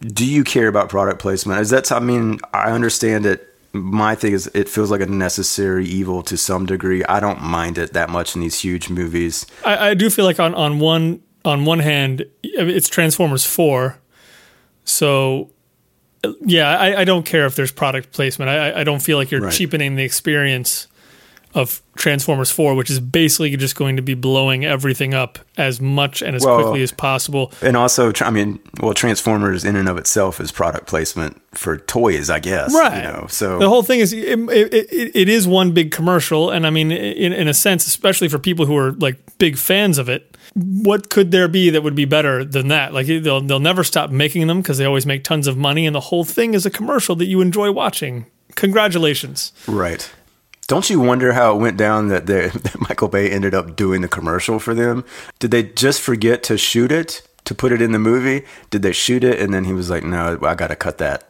do 0.00 0.26
you 0.26 0.42
care 0.42 0.66
about 0.66 0.88
product 0.88 1.20
placement? 1.20 1.60
Is 1.60 1.70
that 1.70 1.92
I 1.92 2.00
mean 2.00 2.40
I 2.52 2.72
understand 2.72 3.26
it 3.26 3.47
my 3.72 4.14
thing 4.14 4.32
is 4.32 4.50
it 4.54 4.68
feels 4.68 4.90
like 4.90 5.00
a 5.00 5.06
necessary 5.06 5.86
evil 5.86 6.22
to 6.22 6.36
some 6.36 6.66
degree. 6.66 7.04
I 7.04 7.20
don't 7.20 7.42
mind 7.42 7.78
it 7.78 7.92
that 7.92 8.10
much 8.10 8.34
in 8.34 8.40
these 8.40 8.60
huge 8.60 8.88
movies. 8.88 9.46
I, 9.64 9.90
I 9.90 9.94
do 9.94 10.10
feel 10.10 10.24
like 10.24 10.40
on, 10.40 10.54
on 10.54 10.78
one 10.78 11.22
on 11.44 11.64
one 11.64 11.78
hand, 11.78 12.26
it's 12.42 12.88
Transformers 12.88 13.44
four, 13.44 13.98
so 14.84 15.50
yeah, 16.40 16.76
I, 16.78 17.00
I 17.00 17.04
don't 17.04 17.24
care 17.24 17.46
if 17.46 17.54
there's 17.54 17.72
product 17.72 18.12
placement. 18.12 18.50
I, 18.50 18.80
I 18.80 18.84
don't 18.84 19.00
feel 19.00 19.18
like 19.18 19.30
you're 19.30 19.42
right. 19.42 19.52
cheapening 19.52 19.94
the 19.96 20.04
experience 20.04 20.88
of 21.54 21.82
Transformers 21.96 22.50
4, 22.50 22.74
which 22.74 22.90
is 22.90 23.00
basically 23.00 23.56
just 23.56 23.74
going 23.74 23.96
to 23.96 24.02
be 24.02 24.14
blowing 24.14 24.64
everything 24.64 25.14
up 25.14 25.38
as 25.56 25.80
much 25.80 26.22
and 26.22 26.36
as 26.36 26.44
well, 26.44 26.62
quickly 26.62 26.82
as 26.82 26.92
possible. 26.92 27.52
And 27.62 27.76
also, 27.76 28.12
I 28.20 28.30
mean, 28.30 28.60
well, 28.80 28.92
Transformers 28.92 29.64
in 29.64 29.74
and 29.74 29.88
of 29.88 29.96
itself 29.96 30.40
is 30.40 30.52
product 30.52 30.86
placement 30.86 31.40
for 31.52 31.78
toys, 31.78 32.28
I 32.28 32.38
guess. 32.38 32.74
Right. 32.74 32.98
You 32.98 33.02
know, 33.02 33.26
so 33.28 33.58
the 33.58 33.68
whole 33.68 33.82
thing 33.82 34.00
is 34.00 34.12
it, 34.12 34.38
it, 34.38 35.16
it 35.16 35.28
is 35.28 35.48
one 35.48 35.72
big 35.72 35.90
commercial, 35.90 36.50
and 36.50 36.66
I 36.66 36.70
mean, 36.70 36.92
in, 36.92 37.32
in 37.32 37.48
a 37.48 37.54
sense, 37.54 37.86
especially 37.86 38.28
for 38.28 38.38
people 38.38 38.66
who 38.66 38.76
are 38.76 38.92
like 38.92 39.18
big 39.38 39.56
fans 39.56 39.96
of 39.96 40.08
it, 40.08 40.36
what 40.54 41.08
could 41.08 41.30
there 41.30 41.48
be 41.48 41.70
that 41.70 41.82
would 41.82 41.94
be 41.94 42.04
better 42.04 42.44
than 42.44 42.68
that? 42.68 42.92
Like 42.92 43.06
they'll 43.06 43.40
they'll 43.40 43.58
never 43.58 43.84
stop 43.84 44.10
making 44.10 44.46
them 44.46 44.60
because 44.60 44.78
they 44.78 44.84
always 44.84 45.06
make 45.06 45.24
tons 45.24 45.46
of 45.46 45.56
money, 45.56 45.86
and 45.86 45.94
the 45.94 46.00
whole 46.00 46.24
thing 46.24 46.52
is 46.52 46.66
a 46.66 46.70
commercial 46.70 47.16
that 47.16 47.26
you 47.26 47.40
enjoy 47.40 47.72
watching. 47.72 48.26
Congratulations. 48.54 49.52
Right. 49.66 50.10
Don't 50.68 50.88
you 50.88 51.00
wonder 51.00 51.32
how 51.32 51.56
it 51.56 51.58
went 51.60 51.76
down 51.76 52.08
that, 52.08 52.26
that 52.26 52.76
Michael 52.88 53.08
Bay 53.08 53.28
ended 53.30 53.54
up 53.54 53.74
doing 53.74 54.00
the 54.02 54.08
commercial 54.08 54.60
for 54.60 54.74
them? 54.74 55.04
Did 55.40 55.50
they 55.50 55.64
just 55.64 56.00
forget 56.00 56.42
to 56.44 56.56
shoot 56.56 56.92
it? 56.92 57.22
to 57.44 57.54
put 57.54 57.72
it 57.72 57.80
in 57.80 57.92
the 57.92 57.98
movie? 57.98 58.44
Did 58.68 58.82
they 58.82 58.92
shoot 58.92 59.24
it 59.24 59.40
and 59.40 59.54
then 59.54 59.64
he 59.64 59.72
was 59.72 59.88
like, 59.88 60.04
no, 60.04 60.38
I 60.42 60.54
got 60.54 60.66
to 60.66 60.76
cut 60.76 60.98
that? 60.98 61.26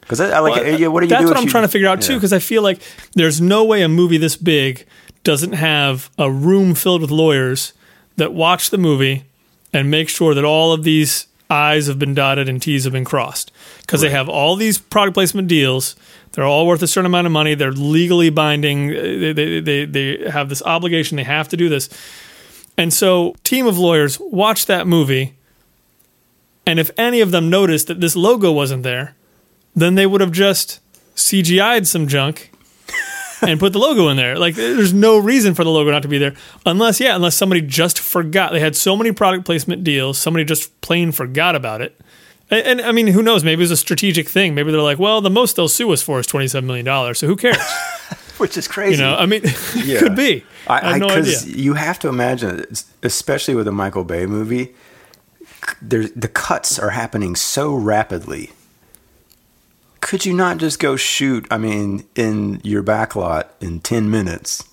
Because 0.00 0.18
I, 0.18 0.30
I 0.30 0.38
like, 0.38 0.54
Well, 0.56 0.80
yeah, 0.80 0.86
what 0.86 1.00
do 1.00 1.04
you 1.06 1.10
That's 1.10 1.24
do? 1.24 1.28
what 1.28 1.36
I'm 1.36 1.44
you- 1.44 1.50
trying 1.50 1.64
to 1.64 1.68
figure 1.68 1.86
out 1.86 2.00
too, 2.00 2.14
because 2.14 2.32
I 2.32 2.38
feel 2.38 2.62
like 2.62 2.80
there's 3.14 3.42
no 3.42 3.62
way 3.66 3.82
a 3.82 3.88
movie 3.88 4.16
this 4.16 4.36
big 4.36 4.86
doesn't 5.22 5.52
have 5.52 6.08
a 6.16 6.30
room 6.32 6.74
filled 6.74 7.02
with 7.02 7.10
lawyers 7.10 7.74
that 8.16 8.32
watch 8.32 8.70
the 8.70 8.78
movie 8.78 9.24
and 9.70 9.90
make 9.90 10.08
sure 10.08 10.34
that 10.34 10.46
all 10.46 10.72
of 10.72 10.82
these 10.82 11.26
I's 11.50 11.88
have 11.88 11.98
been 11.98 12.14
dotted 12.14 12.48
and 12.48 12.62
T's 12.62 12.84
have 12.84 12.92
been 12.92 13.04
crossed. 13.04 13.50
Because 13.80 14.00
they 14.00 14.10
have 14.10 14.28
all 14.28 14.54
these 14.56 14.78
product 14.78 15.14
placement 15.14 15.48
deals. 15.48 15.96
They're 16.32 16.44
all 16.44 16.66
worth 16.66 16.82
a 16.82 16.86
certain 16.86 17.06
amount 17.06 17.26
of 17.26 17.32
money. 17.32 17.54
They're 17.54 17.72
legally 17.72 18.30
binding. 18.30 18.90
Uh, 18.90 19.02
they, 19.02 19.32
they, 19.32 19.60
they, 19.60 19.84
they 19.84 20.30
have 20.30 20.48
this 20.48 20.62
obligation. 20.62 21.16
They 21.16 21.24
have 21.24 21.48
to 21.48 21.56
do 21.56 21.68
this. 21.68 21.88
And 22.78 22.92
so, 22.92 23.34
team 23.42 23.66
of 23.66 23.76
lawyers 23.78 24.18
watch 24.20 24.66
that 24.66 24.86
movie. 24.86 25.34
And 26.66 26.78
if 26.78 26.90
any 26.96 27.20
of 27.20 27.32
them 27.32 27.50
noticed 27.50 27.88
that 27.88 28.00
this 28.00 28.14
logo 28.14 28.52
wasn't 28.52 28.84
there, 28.84 29.16
then 29.74 29.96
they 29.96 30.06
would 30.06 30.20
have 30.20 30.32
just 30.32 30.78
CGI'd 31.16 31.88
some 31.88 32.06
junk 32.06 32.52
and 33.42 33.58
put 33.60 33.72
the 33.72 33.78
logo 33.78 34.08
in 34.08 34.16
there. 34.16 34.36
Like 34.38 34.54
there's 34.54 34.92
no 34.92 35.18
reason 35.18 35.54
for 35.54 35.64
the 35.64 35.70
logo 35.70 35.90
not 35.90 36.02
to 36.02 36.08
be 36.08 36.18
there 36.18 36.34
unless 36.66 37.00
yeah, 37.00 37.16
unless 37.16 37.36
somebody 37.36 37.60
just 37.60 37.98
forgot. 37.98 38.52
They 38.52 38.60
had 38.60 38.76
so 38.76 38.96
many 38.96 39.12
product 39.12 39.44
placement 39.44 39.84
deals, 39.84 40.18
somebody 40.18 40.44
just 40.44 40.80
plain 40.80 41.12
forgot 41.12 41.54
about 41.56 41.80
it. 41.80 41.98
And, 42.50 42.66
and 42.66 42.80
I 42.80 42.92
mean, 42.92 43.06
who 43.06 43.22
knows? 43.22 43.44
Maybe 43.44 43.62
it's 43.62 43.70
a 43.72 43.76
strategic 43.76 44.28
thing. 44.28 44.54
Maybe 44.54 44.72
they're 44.72 44.80
like, 44.82 44.98
well, 44.98 45.20
the 45.20 45.30
most 45.30 45.54
they'll 45.56 45.68
sue 45.68 45.92
us 45.92 46.02
for 46.02 46.18
is 46.18 46.26
twenty 46.26 46.48
seven 46.48 46.66
million 46.66 46.84
dollars. 46.84 47.18
So 47.18 47.26
who 47.26 47.36
cares? 47.36 47.56
Which 48.38 48.56
is 48.56 48.66
crazy. 48.66 48.96
You 48.96 49.02
know, 49.02 49.16
I 49.16 49.26
mean, 49.26 49.42
Yeah. 49.76 49.98
could 50.00 50.16
be. 50.16 50.44
I, 50.66 50.78
I, 50.78 50.90
have 50.92 51.00
no 51.00 51.06
idea. 51.08 51.22
because 51.24 51.46
you 51.54 51.74
have 51.74 51.98
to 52.00 52.08
imagine, 52.08 52.64
especially 53.02 53.54
with 53.54 53.68
a 53.68 53.72
Michael 53.72 54.02
Bay 54.04 54.24
movie, 54.24 54.74
there 55.82 56.08
the 56.08 56.28
cuts 56.28 56.78
are 56.78 56.90
happening 56.90 57.36
so 57.36 57.74
rapidly. 57.74 58.50
Could 60.10 60.26
you 60.26 60.34
not 60.34 60.58
just 60.58 60.80
go 60.80 60.96
shoot? 60.96 61.46
I 61.52 61.56
mean, 61.56 62.02
in 62.16 62.60
your 62.64 62.82
back 62.82 63.14
lot 63.14 63.54
in 63.60 63.78
ten 63.78 64.10
minutes, 64.10 64.64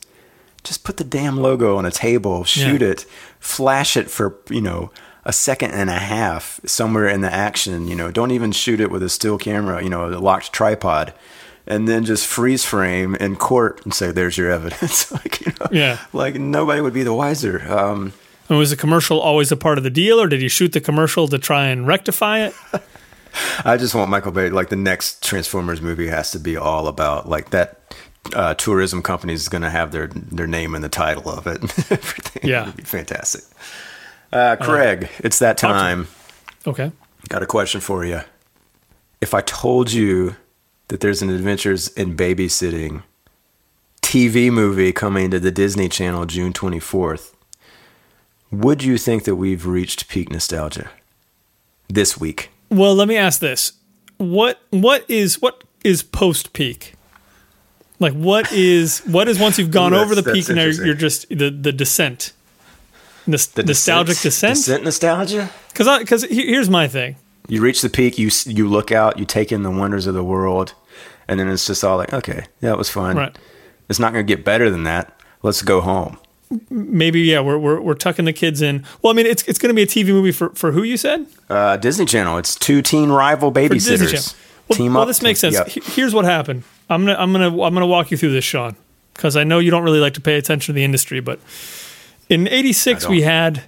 just 0.63 0.83
put 0.83 0.97
the 0.97 1.03
damn 1.03 1.37
logo 1.39 1.77
on 1.77 1.85
a 1.85 1.91
table, 1.91 2.43
shoot 2.43 2.81
Yeah. 2.81 2.87
it, 2.87 3.05
flash 3.39 3.95
it 3.95 4.09
for 4.09 4.35
you 4.49 4.61
know 4.61 4.89
a 5.25 5.31
second 5.31 5.71
and 5.73 5.91
a 5.91 5.99
half 5.99 6.59
somewhere 6.65 7.07
in 7.07 7.21
the 7.21 7.31
action. 7.31 7.87
You 7.87 7.95
know, 7.95 8.09
don't 8.09 8.31
even 8.31 8.51
shoot 8.51 8.79
it 8.79 8.89
with 8.89 9.03
a 9.03 9.09
still 9.09 9.37
camera. 9.37 9.83
You 9.83 9.91
know, 9.91 10.07
a 10.07 10.17
locked 10.17 10.51
tripod. 10.53 11.13
And 11.67 11.87
then 11.87 12.03
just 12.03 12.25
freeze 12.25 12.65
frame 12.65 13.13
in 13.15 13.35
court 13.35 13.81
and 13.83 13.93
say, 13.93 14.09
"There's 14.11 14.39
your 14.39 14.49
evidence." 14.49 15.11
like, 15.19 15.45
you 15.45 15.51
know, 15.59 15.67
Yeah. 15.71 15.97
like 16.13 16.33
nobody 16.39 16.81
would 16.81 16.93
be 16.95 17.03
the 17.03 17.13
wiser. 17.13 17.61
Um, 17.71 18.13
And 18.49 18.57
was 18.57 18.71
the 18.71 18.75
commercial 18.75 19.19
always 19.19 19.51
a 19.51 19.57
part 19.57 19.77
of 19.77 19.83
the 19.83 19.91
deal, 19.91 20.19
or 20.19 20.27
did 20.27 20.41
you 20.41 20.49
shoot 20.49 20.71
the 20.71 20.81
commercial 20.81 21.27
to 21.27 21.37
try 21.37 21.67
and 21.67 21.85
rectify 21.85 22.39
it? 22.39 22.55
I 23.65 23.77
just 23.77 23.95
want 23.95 24.09
Michael 24.09 24.31
Bay. 24.31 24.49
Like 24.49 24.69
the 24.69 24.75
next 24.75 25.23
Transformers 25.23 25.81
movie 25.81 26.07
has 26.07 26.31
to 26.31 26.39
be 26.39 26.57
all 26.57 26.87
about 26.87 27.29
like 27.29 27.49
that. 27.51 27.81
Uh, 28.33 28.53
tourism 28.55 29.01
company 29.01 29.31
is 29.31 29.47
going 29.47 29.61
to 29.61 29.69
have 29.69 29.91
their 29.93 30.07
their 30.07 30.47
name 30.47 30.75
in 30.75 30.81
the 30.81 30.89
title 30.89 31.29
of 31.31 31.47
it. 31.47 31.61
Everything. 31.91 32.49
Yeah. 32.49 32.63
It'd 32.63 32.75
be 32.77 32.83
fantastic. 32.83 33.43
Uh, 34.33 34.57
Craig, 34.57 35.09
it's 35.19 35.39
that 35.39 35.57
talk 35.57 35.71
to 35.71 35.75
me. 35.75 35.79
time. 35.79 36.07
Okay. 36.65 36.91
Got 37.29 37.43
a 37.43 37.45
question 37.45 37.79
for 37.79 38.03
you. 38.03 38.21
If 39.21 39.33
I 39.33 39.41
told 39.41 39.93
you 39.93 40.35
that 40.89 40.99
there's 40.99 41.21
an 41.21 41.29
Adventures 41.29 41.87
in 41.89 42.15
Babysitting 42.17 43.03
TV 44.01 44.51
movie 44.51 44.91
coming 44.91 45.31
to 45.31 45.39
the 45.39 45.51
Disney 45.51 45.89
Channel 45.89 46.25
June 46.25 46.53
24th, 46.53 47.33
would 48.51 48.83
you 48.83 48.97
think 48.97 49.23
that 49.23 49.35
we've 49.35 49.65
reached 49.65 50.07
peak 50.07 50.29
nostalgia 50.31 50.89
this 51.89 52.17
week? 52.19 52.51
Well, 52.69 52.95
let 52.95 53.07
me 53.07 53.15
ask 53.17 53.39
this: 53.39 53.73
what 54.17 54.59
what 54.71 55.09
is 55.09 55.41
what 55.41 55.63
is 55.83 56.03
post 56.03 56.53
peak? 56.53 56.93
Like 57.99 58.13
what 58.13 58.51
is 58.51 58.99
what 58.99 59.27
is 59.27 59.39
once 59.39 59.57
you've 59.57 59.71
gone 59.71 59.93
Ooh, 59.93 59.97
over 59.97 60.13
the 60.13 60.23
peak 60.23 60.47
and 60.49 60.57
now 60.57 60.65
you're 60.65 60.93
just 60.93 61.29
the 61.29 61.49
the 61.49 61.71
descent, 61.71 62.33
Nos- 63.25 63.47
The 63.47 63.63
nostalgic 63.63 64.19
descent? 64.19 64.55
Descent 64.55 64.83
nostalgia? 64.83 65.49
Because 65.69 65.99
because 65.99 66.23
here's 66.23 66.69
my 66.69 66.87
thing. 66.87 67.15
You 67.47 67.61
reach 67.61 67.81
the 67.81 67.89
peak, 67.89 68.17
you 68.17 68.29
you 68.45 68.67
look 68.67 68.91
out, 68.91 69.17
you 69.17 69.25
take 69.25 69.51
in 69.51 69.63
the 69.63 69.71
wonders 69.71 70.05
of 70.05 70.13
the 70.13 70.23
world, 70.23 70.73
and 71.27 71.39
then 71.39 71.47
it's 71.47 71.65
just 71.65 71.83
all 71.83 71.97
like, 71.97 72.13
okay, 72.13 72.45
yeah, 72.61 72.71
it 72.71 72.77
was 72.77 72.89
fun. 72.89 73.15
Right. 73.15 73.37
It's 73.89 73.99
not 73.99 74.11
going 74.13 74.25
to 74.27 74.35
get 74.35 74.43
better 74.43 74.69
than 74.69 74.83
that. 74.83 75.17
Let's 75.43 75.61
go 75.61 75.79
home. 75.81 76.17
Maybe 76.69 77.21
yeah, 77.21 77.41
we're 77.41 77.57
we're, 77.57 77.81
we're 77.81 77.93
tucking 77.93 78.25
the 78.25 78.33
kids 78.33 78.61
in. 78.61 78.85
Well, 79.01 79.11
I 79.11 79.15
mean, 79.15 79.25
it's 79.25 79.43
it's 79.43 79.59
going 79.59 79.69
to 79.69 79.73
be 79.75 79.81
a 79.83 79.87
TV 79.87 80.07
movie 80.13 80.31
for 80.31 80.49
for 80.51 80.71
who 80.71 80.83
you 80.83 80.95
said 80.97 81.25
Uh, 81.49 81.75
Disney 81.77 82.05
Channel. 82.05 82.37
It's 82.37 82.55
two 82.55 82.81
teen 82.81 83.09
rival 83.09 83.51
babysitters. 83.51 84.35
Well, 84.69 84.77
Team 84.77 84.93
well, 84.93 85.03
up. 85.03 85.07
this 85.07 85.21
makes 85.21 85.39
sense. 85.39 85.55
Yep. 85.55 85.69
Here's 85.85 86.13
what 86.13 86.25
happened. 86.25 86.63
I'm 86.89 87.05
gonna 87.05 87.17
I'm 87.19 87.31
gonna 87.31 87.47
I'm 87.63 87.73
gonna 87.73 87.87
walk 87.87 88.11
you 88.11 88.17
through 88.17 88.31
this, 88.33 88.43
Sean, 88.45 88.75
because 89.13 89.35
I 89.37 89.43
know 89.43 89.59
you 89.59 89.71
don't 89.71 89.83
really 89.83 89.99
like 89.99 90.13
to 90.15 90.21
pay 90.21 90.35
attention 90.37 90.73
to 90.73 90.75
the 90.75 90.83
industry, 90.83 91.19
but 91.21 91.39
in 92.29 92.47
'86 92.47 93.07
we 93.07 93.21
had 93.21 93.63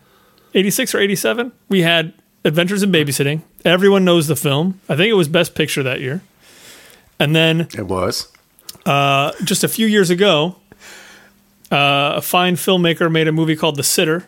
'86 0.53 0.95
or 0.95 0.99
'87 0.99 1.51
we 1.69 1.81
had 1.83 2.13
Adventures 2.45 2.81
in 2.83 2.91
Babysitting. 2.91 3.41
Everyone 3.65 4.03
knows 4.05 4.27
the 4.27 4.35
film. 4.35 4.79
I 4.89 4.95
think 4.95 5.09
it 5.09 5.13
was 5.15 5.27
Best 5.27 5.53
Picture 5.55 5.83
that 5.83 5.99
year. 5.99 6.21
And 7.19 7.35
then 7.35 7.67
It 7.77 7.87
was. 7.87 8.29
uh, 8.85 9.31
just 9.43 9.63
a 9.63 9.67
few 9.67 9.85
years 9.87 10.09
ago, 10.09 10.55
uh, 11.71 12.13
a 12.17 12.21
fine 12.21 12.55
filmmaker 12.55 13.11
made 13.11 13.27
a 13.27 13.31
movie 13.31 13.55
called 13.55 13.75
The 13.75 13.83
Sitter, 13.83 14.27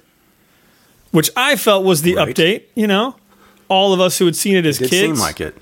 which 1.11 1.29
I 1.35 1.55
felt 1.55 1.83
was 1.83 2.01
the 2.03 2.15
Right. 2.15 2.35
update. 2.35 2.63
You 2.75 2.87
know, 2.87 3.15
all 3.67 3.93
of 3.93 3.99
us 4.01 4.17
who 4.19 4.25
had 4.25 4.35
seen 4.35 4.55
it 4.55 4.65
as 4.65 4.77
Did 4.77 4.89
kids. 4.89 5.01
seem 5.01 5.15
like 5.15 5.41
it. 5.41 5.55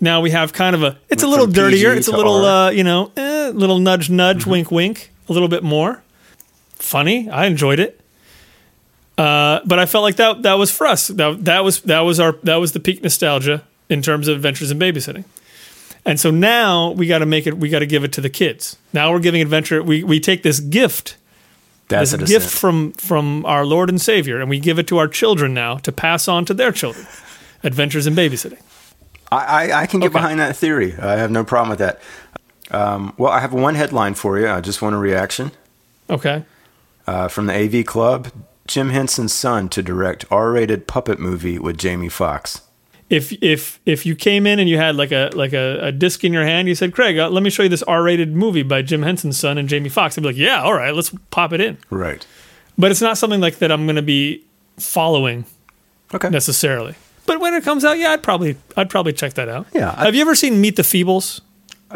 Now 0.00 0.20
we 0.22 0.30
have 0.30 0.52
kind 0.52 0.74
of 0.74 0.82
a. 0.82 0.98
It's 1.08 1.22
a 1.22 1.26
little 1.28 1.46
dirtier. 1.46 1.92
It's 1.92 2.08
a 2.08 2.16
little, 2.16 2.40
Mm-hmm. 2.40 2.68
uh, 2.68 2.70
you 2.70 2.84
know, 2.84 3.12
eh, 3.16 3.50
little 3.54 3.78
nudge, 3.78 4.08
nudge, 4.10 4.46
wink, 4.46 4.70
wink. 4.70 5.10
A 5.28 5.32
little 5.32 5.48
bit 5.48 5.62
more 5.62 6.02
funny. 6.74 7.28
I 7.30 7.46
enjoyed 7.46 7.78
it, 7.78 8.00
uh, 9.18 9.60
but 9.66 9.78
I 9.78 9.86
felt 9.86 10.02
like 10.02 10.16
that 10.16 10.42
that 10.42 10.54
was 10.54 10.70
for 10.70 10.86
us. 10.86 11.08
That 11.08 11.44
that 11.44 11.62
was 11.64 11.82
that 11.82 12.00
was 12.00 12.18
our 12.18 12.32
that 12.42 12.56
was 12.56 12.72
the 12.72 12.80
peak 12.80 13.02
nostalgia 13.02 13.62
in 13.88 14.02
terms 14.02 14.26
of 14.28 14.36
adventures 14.36 14.70
in 14.70 14.78
babysitting. 14.78 15.24
And 16.06 16.18
so 16.18 16.30
now 16.30 16.92
we 16.92 17.06
got 17.06 17.18
to 17.18 17.26
make 17.26 17.46
it. 17.46 17.58
We 17.58 17.68
got 17.68 17.80
to 17.80 17.86
give 17.86 18.02
it 18.04 18.12
to 18.14 18.20
the 18.22 18.30
kids. 18.30 18.76
Now 18.94 19.12
we're 19.12 19.20
giving 19.20 19.42
adventure. 19.42 19.82
We 19.82 20.02
we 20.02 20.18
take 20.18 20.42
this 20.42 20.58
gift 20.58 21.16
That's 21.90 22.12
this 22.12 22.20
a 22.22 22.24
gift 22.24 22.46
descent. 22.46 22.60
from 22.60 22.92
from 22.92 23.44
our 23.46 23.64
Lord 23.66 23.88
and 23.90 24.00
Savior, 24.00 24.40
and 24.40 24.48
we 24.48 24.58
give 24.60 24.78
it 24.78 24.86
to 24.88 24.98
our 24.98 25.08
children 25.08 25.52
now 25.54 25.76
to 25.78 25.92
pass 25.92 26.26
on 26.28 26.44
to 26.46 26.54
their 26.54 26.72
children. 26.72 27.06
Adventures 27.62 28.06
in 28.06 28.14
babysitting. 28.14 28.58
I, 29.30 29.70
I, 29.70 29.82
I 29.82 29.86
can 29.86 30.00
get 30.00 30.06
Okay. 30.06 30.14
behind 30.14 30.40
that 30.40 30.56
theory. 30.56 30.94
I 30.98 31.16
have 31.16 31.30
no 31.30 31.44
problem 31.44 31.70
with 31.70 31.78
that. 31.80 32.00
Um, 32.70 33.12
well, 33.18 33.30
I 33.30 33.40
have 33.40 33.52
one 33.52 33.74
headline 33.74 34.14
for 34.14 34.38
you. 34.38 34.48
I 34.48 34.60
just 34.60 34.80
want 34.82 34.94
a 34.94 34.98
reaction 34.98 35.50
Okay. 36.08 36.44
uh, 37.06 37.28
from 37.28 37.46
the 37.46 37.54
AV 37.54 37.84
Club. 37.84 38.28
Jim 38.66 38.90
Henson's 38.90 39.32
son 39.34 39.68
to 39.70 39.82
direct 39.82 40.24
R-rated 40.30 40.86
puppet 40.86 41.18
movie 41.18 41.58
with 41.58 41.76
Jamie 41.76 42.08
Foxx. 42.08 42.62
If 43.10 43.32
if 43.42 43.78
if 43.84 44.06
you 44.06 44.14
came 44.16 44.46
in 44.46 44.58
and 44.58 44.68
you 44.68 44.76
had 44.78 44.96
like 44.96 45.12
a 45.12 45.30
like 45.34 45.52
a, 45.52 45.78
a 45.82 45.92
disc 45.92 46.24
in 46.24 46.32
your 46.32 46.44
hand, 46.44 46.68
you 46.68 46.74
said, 46.74 46.92
"Craig, 46.94 47.18
uh, 47.18 47.28
let 47.28 47.42
me 47.42 47.50
show 47.50 47.64
you 47.64 47.68
this 47.68 47.82
R-rated 47.82 48.34
movie 48.34 48.62
by 48.62 48.80
Jim 48.82 49.02
Henson's 49.02 49.38
son 49.38 49.58
and 49.58 49.68
Jamie 49.68 49.88
Foxx." 49.88 50.16
I'd 50.16 50.22
be 50.22 50.28
like, 50.28 50.36
"Yeah, 50.36 50.62
all 50.62 50.74
right, 50.74 50.94
let's 50.94 51.10
pop 51.30 51.52
it 51.52 51.60
in." 51.60 51.76
Right. 51.90 52.26
But 52.78 52.90
it's 52.90 53.00
not 53.02 53.18
something 53.18 53.40
like 53.40 53.58
that 53.58 53.70
I'm 53.70 53.84
going 53.84 53.96
to 53.96 54.02
be 54.02 54.42
following 54.78 55.44
Okay. 56.14 56.30
necessarily. 56.30 56.94
But 57.26 57.38
when 57.40 57.52
it 57.54 57.62
comes 57.62 57.84
out, 57.84 57.98
yeah, 57.98 58.10
I'd 58.12 58.22
probably 58.22 58.56
I'd 58.76 58.88
probably 58.88 59.12
check 59.12 59.34
that 59.34 59.48
out. 59.48 59.66
Yeah, 59.74 59.94
I- 59.96 60.06
Have 60.06 60.14
you 60.14 60.20
ever 60.22 60.34
seen 60.34 60.60
Meet 60.60 60.76
the 60.76 60.82
Feebles? 60.82 61.40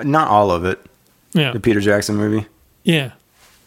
Not 0.02 0.28
all 0.28 0.50
of 0.50 0.64
it. 0.64 0.84
Yeah. 1.32 1.52
The 1.52 1.60
Peter 1.60 1.80
Jackson 1.80 2.16
movie. 2.16 2.46
Yeah. 2.82 3.12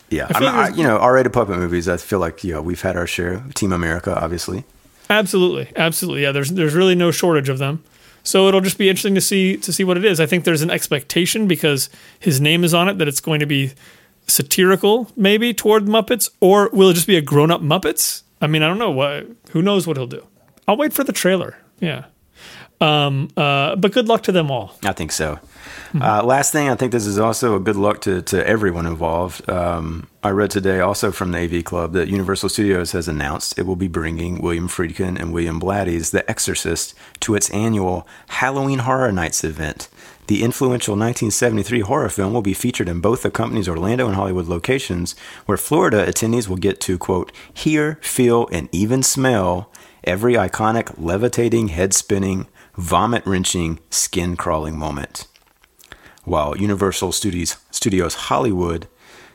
Yeah, 0.10 0.28
I 0.30 0.38
I 0.38 0.40
mean, 0.40 0.56
like 0.56 0.72
I, 0.72 0.76
you 0.76 0.84
know, 0.84 0.98
R-rated 0.98 1.34
puppet 1.34 1.58
movies. 1.58 1.90
I 1.90 1.98
feel 1.98 2.20
like 2.20 2.42
yeah, 2.44 2.60
we've 2.60 2.82
had 2.82 2.96
our 2.96 3.08
share. 3.08 3.44
Team 3.56 3.74
America, 3.74 4.18
obviously. 4.18 4.64
Absolutely, 5.10 5.72
absolutely. 5.76 6.24
Yeah, 6.24 6.32
there's 6.32 6.50
there's 6.52 6.74
really 6.74 6.96
no 6.96 7.12
shortage 7.12 7.50
of 7.50 7.58
them. 7.60 7.84
So 8.24 8.48
it'll 8.50 8.62
just 8.62 8.78
be 8.78 8.90
interesting 8.90 9.16
to 9.16 9.22
see 9.22 9.56
to 9.58 9.72
see 9.72 9.84
what 9.84 9.98
it 9.98 10.04
is. 10.04 10.20
I 10.20 10.26
think 10.26 10.44
there's 10.44 10.62
an 10.62 10.70
expectation 10.70 11.48
because 11.48 11.90
his 12.20 12.42
name 12.42 12.64
is 12.64 12.74
on 12.74 12.90
it 12.90 12.98
that 12.98 13.08
it's 13.08 13.22
going 13.22 13.40
to 13.40 13.46
be 13.46 13.72
satirical, 14.28 15.10
maybe 15.16 15.54
toward 15.54 15.86
Muppets, 15.86 16.30
or 16.42 16.70
will 16.74 16.90
it 16.90 16.96
just 16.96 17.08
be 17.08 17.16
a 17.16 17.22
grown 17.22 17.52
up 17.52 17.62
Muppets? 17.62 18.24
I 18.42 18.48
mean, 18.48 18.64
I 18.64 18.68
don't 18.68 18.78
know. 18.78 18.92
What 18.92 19.28
who 19.52 19.62
knows 19.62 19.88
what 19.88 19.98
he'll 19.98 20.08
do? 20.08 20.26
I'll 20.68 20.78
wait 20.78 20.92
for 20.94 21.04
the 21.04 21.14
trailer. 21.14 21.58
Yeah. 21.80 22.06
Um. 22.82 23.30
Uh. 23.38 23.76
But 23.78 23.94
good 23.94 24.08
luck 24.08 24.24
to 24.24 24.32
them 24.32 24.52
all. 24.52 24.76
I 24.84 24.92
think 24.92 25.12
so. 25.12 25.40
Uh, 26.00 26.24
last 26.24 26.52
thing, 26.52 26.70
I 26.70 26.76
think 26.76 26.92
this 26.92 27.06
is 27.06 27.20
also 27.20 27.56
a 27.56 27.60
good 27.60 27.76
luck 27.76 28.02
to, 28.02 28.22
to 28.24 28.48
everyone 28.48 28.86
involved. 28.86 29.50
Um, 29.50 30.08
I 30.24 30.30
read 30.30 30.52
today 30.52 30.80
also 30.80 31.12
from 31.12 31.32
the 31.32 31.40
AV 31.40 31.64
Club 31.64 31.94
that 31.94 32.08
Universal 32.08 32.50
Studios 32.50 32.92
has 32.92 33.08
announced 33.08 33.58
it 33.58 33.66
will 33.66 33.76
be 33.76 33.88
bringing 33.88 34.42
William 34.42 34.68
Friedkin 34.68 35.20
and 35.20 35.34
William 35.34 35.60
Blatty's 35.60 36.12
The 36.12 36.30
Exorcist 36.30 36.94
to 37.22 37.36
its 37.36 37.50
annual 37.52 38.08
Halloween 38.28 38.80
Horror 38.80 39.12
Nights 39.12 39.44
event. 39.44 39.88
The 40.28 40.44
influential 40.44 40.94
1973 40.94 41.80
horror 41.82 42.10
film 42.10 42.34
will 42.34 42.42
be 42.42 42.54
featured 42.54 42.90
in 42.90 43.00
both 43.00 43.24
the 43.24 43.32
company's 43.32 43.70
Orlando 43.70 44.08
and 44.08 44.16
Hollywood 44.16 44.48
locations, 44.48 45.16
where 45.46 45.58
Florida 45.58 46.06
attendees 46.06 46.50
will 46.50 46.58
get 46.58 46.82
to, 46.82 46.98
quote, 46.98 47.32
hear, 47.54 47.98
feel, 48.02 48.50
and 48.52 48.68
even 48.74 49.04
smell 49.04 49.72
every 50.04 50.34
iconic, 50.34 50.94
levitating, 50.98 51.70
head 51.70 51.94
spinning, 51.94 52.48
vomit 52.76 53.26
wrenching, 53.26 53.80
skin 53.90 54.36
crawling 54.36 54.78
moment. 54.78 55.28
While 56.28 56.58
Universal 56.58 57.14
Studios, 57.14 57.56
Studios 57.72 58.14
Hollywood 58.16 58.90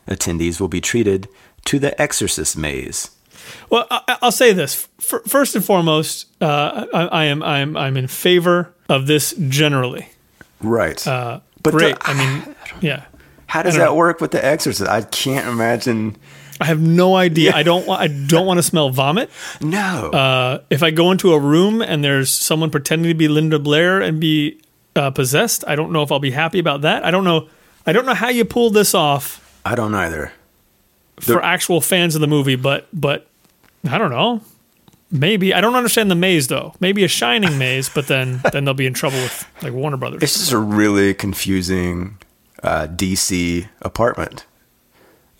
attendees 0.06 0.61
will 0.61 0.68
be 0.68 0.82
treated 0.82 1.26
to 1.64 1.78
the 1.78 1.99
Exorcist 2.00 2.54
maze. 2.54 3.11
Well, 3.70 3.87
I, 3.90 4.18
will 4.20 4.30
say 4.30 4.52
this 4.52 4.88
first 5.00 5.56
and 5.56 5.64
foremost. 5.64 6.26
Uh, 6.38 6.84
I, 6.92 7.04
I, 7.04 7.25
am 7.25 7.42
I'm 7.42 7.78
I'm 7.78 7.96
in 7.96 8.08
favor 8.08 8.75
of 8.90 9.06
this 9.06 9.32
generally. 9.49 10.11
Right. 10.61 11.04
Uh, 11.06 11.40
but 11.62 11.70
great. 11.70 11.99
The, 11.99 12.11
I 12.11 12.12
mean, 12.12 12.56
yeah. 12.82 13.04
How 13.46 13.62
does 13.62 13.76
that 13.76 13.87
know. 13.87 13.94
work 13.94 14.20
with 14.20 14.32
the 14.32 14.44
Exorcist? 14.44 14.90
I 14.90 15.00
can't 15.00 15.49
imagine. 15.49 16.18
I 16.61 16.66
have 16.66 16.80
no 16.82 17.16
idea. 17.16 17.52
Yeah. 17.52 17.56
I 17.56 17.62
don't. 17.62 17.88
I 17.88 18.08
don't 18.08 18.44
want 18.44 18.58
to 18.58 18.62
smell 18.62 18.90
vomit. 18.90 19.30
No. 19.62 20.11
Uh, 20.11 20.61
if 20.68 20.82
I 20.82 20.90
go 20.90 21.11
into 21.11 21.32
a 21.32 21.38
room 21.38 21.80
and 21.80 22.04
there's 22.04 22.28
someone 22.28 22.68
pretending 22.68 23.08
to 23.08 23.14
be 23.14 23.28
Linda 23.28 23.58
Blair 23.58 24.02
and 24.02 24.20
be 24.20 24.61
uh, 24.96 25.11
possessed, 25.11 25.64
I 25.66 25.75
don't 25.75 25.92
know 25.92 26.02
if 26.02 26.12
I'll 26.12 26.18
be 26.18 26.30
happy 26.30 26.58
about 26.58 26.82
that. 26.82 27.04
I 27.04 27.11
don't 27.11 27.25
know. 27.25 27.49
I 27.87 27.92
don't 27.92 28.06
know 28.06 28.14
how 28.14 28.28
you 28.28 28.44
pulled 28.44 28.75
this 28.75 28.94
off. 28.94 29.61
I 29.64 29.75
don't 29.75 29.94
either. 29.94 30.32
For 31.20 31.42
actual 31.42 31.80
fans 31.80 32.14
of 32.14 32.20
the 32.20 32.26
movie, 32.26 32.56
but 32.56 32.88
but 32.92 33.28
I 33.88 33.99
don't 33.99 34.11
know. 34.11 34.42
Maybe 35.11 35.52
I 35.52 35.61
don't 35.61 35.75
understand 35.75 36.11
the 36.11 36.16
maze 36.16 36.49
though. 36.49 36.75
Maybe 36.80 37.04
a 37.04 37.08
shining 37.08 37.58
maze, 37.58 37.88
but 37.88 38.08
then 38.08 38.40
then 38.52 38.64
they'll 38.64 38.75
be 38.75 38.87
in 38.87 38.94
trouble 38.94 39.18
with 39.18 39.46
like 39.62 39.72
Warner 39.72 39.96
Brothers. 39.96 40.20
This 40.20 40.37
is 40.37 40.52
a 40.52 40.58
really 40.58 41.14
confusing 41.14 42.18
uh, 42.62 42.87
DC 42.88 43.68
apartment, 43.82 44.46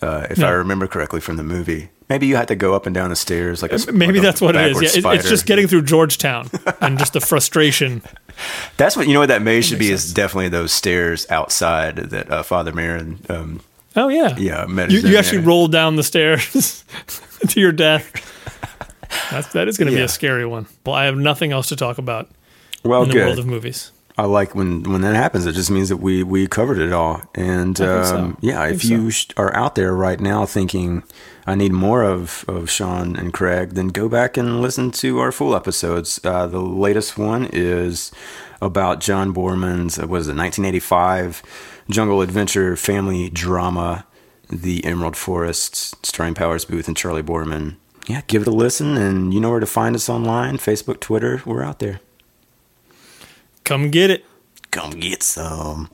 uh, 0.01 0.27
if 0.29 0.37
yeah. 0.37 0.47
I 0.47 0.51
remember 0.51 0.87
correctly 0.87 1.19
from 1.19 1.37
the 1.37 1.43
movie. 1.43 1.89
Maybe 2.09 2.27
you 2.27 2.35
had 2.35 2.49
to 2.49 2.55
go 2.55 2.75
up 2.75 2.85
and 2.85 2.93
down 2.93 3.09
the 3.09 3.15
stairs 3.15 3.61
like 3.61 3.71
a 3.71 3.91
maybe 3.91 4.19
like 4.19 4.21
that's 4.21 4.41
what 4.41 4.55
it 4.55 4.71
is. 4.71 4.95
Yeah, 4.97 5.13
it's 5.13 5.29
just 5.29 5.45
getting 5.45 5.67
through 5.67 5.83
Georgetown 5.83 6.49
and 6.79 6.99
just 6.99 7.13
the 7.13 7.21
frustration. 7.21 8.03
That's 8.77 8.95
what 8.95 9.07
you 9.07 9.13
know. 9.13 9.19
What 9.19 9.27
that 9.27 9.41
maze 9.41 9.65
should 9.65 9.79
be 9.79 9.87
sense. 9.89 10.05
is 10.05 10.13
definitely 10.13 10.49
those 10.49 10.71
stairs 10.71 11.25
outside 11.29 11.97
that 11.97 12.31
uh, 12.31 12.43
Father 12.43 12.71
Merrin. 12.71 13.29
Um, 13.29 13.61
oh 13.95 14.07
yeah, 14.09 14.35
yeah. 14.37 14.67
You, 14.87 14.99
you 14.99 15.17
actually 15.17 15.39
roll 15.39 15.67
down 15.67 15.95
the 15.95 16.03
stairs 16.03 16.83
to 17.47 17.59
your 17.59 17.71
death. 17.71 18.29
That's, 19.29 19.53
that 19.53 19.67
is 19.67 19.77
going 19.77 19.87
to 19.87 19.93
yeah. 19.93 19.99
be 19.99 20.05
a 20.05 20.09
scary 20.09 20.45
one. 20.45 20.65
Well, 20.85 20.95
I 20.95 21.05
have 21.05 21.17
nothing 21.17 21.51
else 21.51 21.69
to 21.69 21.75
talk 21.75 21.97
about. 21.97 22.29
Well, 22.83 23.03
in 23.03 23.09
the 23.09 23.13
good. 23.13 23.25
world 23.25 23.39
of 23.39 23.45
movies. 23.45 23.91
I 24.17 24.25
like 24.25 24.53
when 24.53 24.83
when 24.83 25.01
that 25.01 25.15
happens. 25.15 25.45
It 25.45 25.53
just 25.53 25.71
means 25.71 25.89
that 25.89 25.97
we 25.97 26.21
we 26.23 26.47
covered 26.47 26.77
it 26.77 26.93
all. 26.93 27.21
And 27.33 27.79
um, 27.81 28.05
so. 28.05 28.37
yeah, 28.41 28.67
if 28.67 28.85
you 28.85 29.09
so. 29.09 29.33
are 29.37 29.55
out 29.55 29.75
there 29.75 29.93
right 29.93 30.19
now 30.19 30.45
thinking 30.45 31.03
I 31.47 31.55
need 31.55 31.71
more 31.71 32.03
of 32.03 32.45
of 32.47 32.69
Sean 32.69 33.15
and 33.15 33.33
Craig, 33.33 33.71
then 33.71 33.87
go 33.87 34.07
back 34.07 34.37
and 34.37 34.61
listen 34.61 34.91
to 34.91 35.19
our 35.19 35.31
full 35.31 35.55
episodes. 35.55 36.19
Uh, 36.23 36.45
the 36.45 36.61
latest 36.61 37.17
one 37.17 37.49
is 37.51 38.11
about 38.61 38.99
John 38.99 39.33
Boorman's 39.33 39.97
uh, 39.97 40.07
was 40.07 40.27
it 40.27 40.35
1985 40.35 41.41
jungle 41.89 42.21
adventure 42.21 42.75
family 42.75 43.29
drama, 43.29 44.05
The 44.47 44.85
Emerald 44.85 45.17
Forest, 45.17 46.05
starring 46.05 46.35
Powers 46.35 46.65
Boothe 46.65 46.87
and 46.87 46.95
Charley 46.95 47.23
Boorman. 47.23 47.77
Yeah, 48.07 48.21
give 48.27 48.43
it 48.43 48.47
a 48.47 48.51
listen, 48.51 48.95
and 48.95 49.33
you 49.33 49.39
know 49.39 49.49
where 49.49 49.59
to 49.59 49.65
find 49.65 49.95
us 49.95 50.07
online: 50.07 50.57
Facebook, 50.57 50.99
Twitter. 50.99 51.41
We're 51.45 51.63
out 51.63 51.79
there. 51.79 51.99
Come 53.63 53.91
get 53.91 54.09
it. 54.09 54.25
Come 54.71 54.99
get 54.99 55.23
some. 55.23 55.89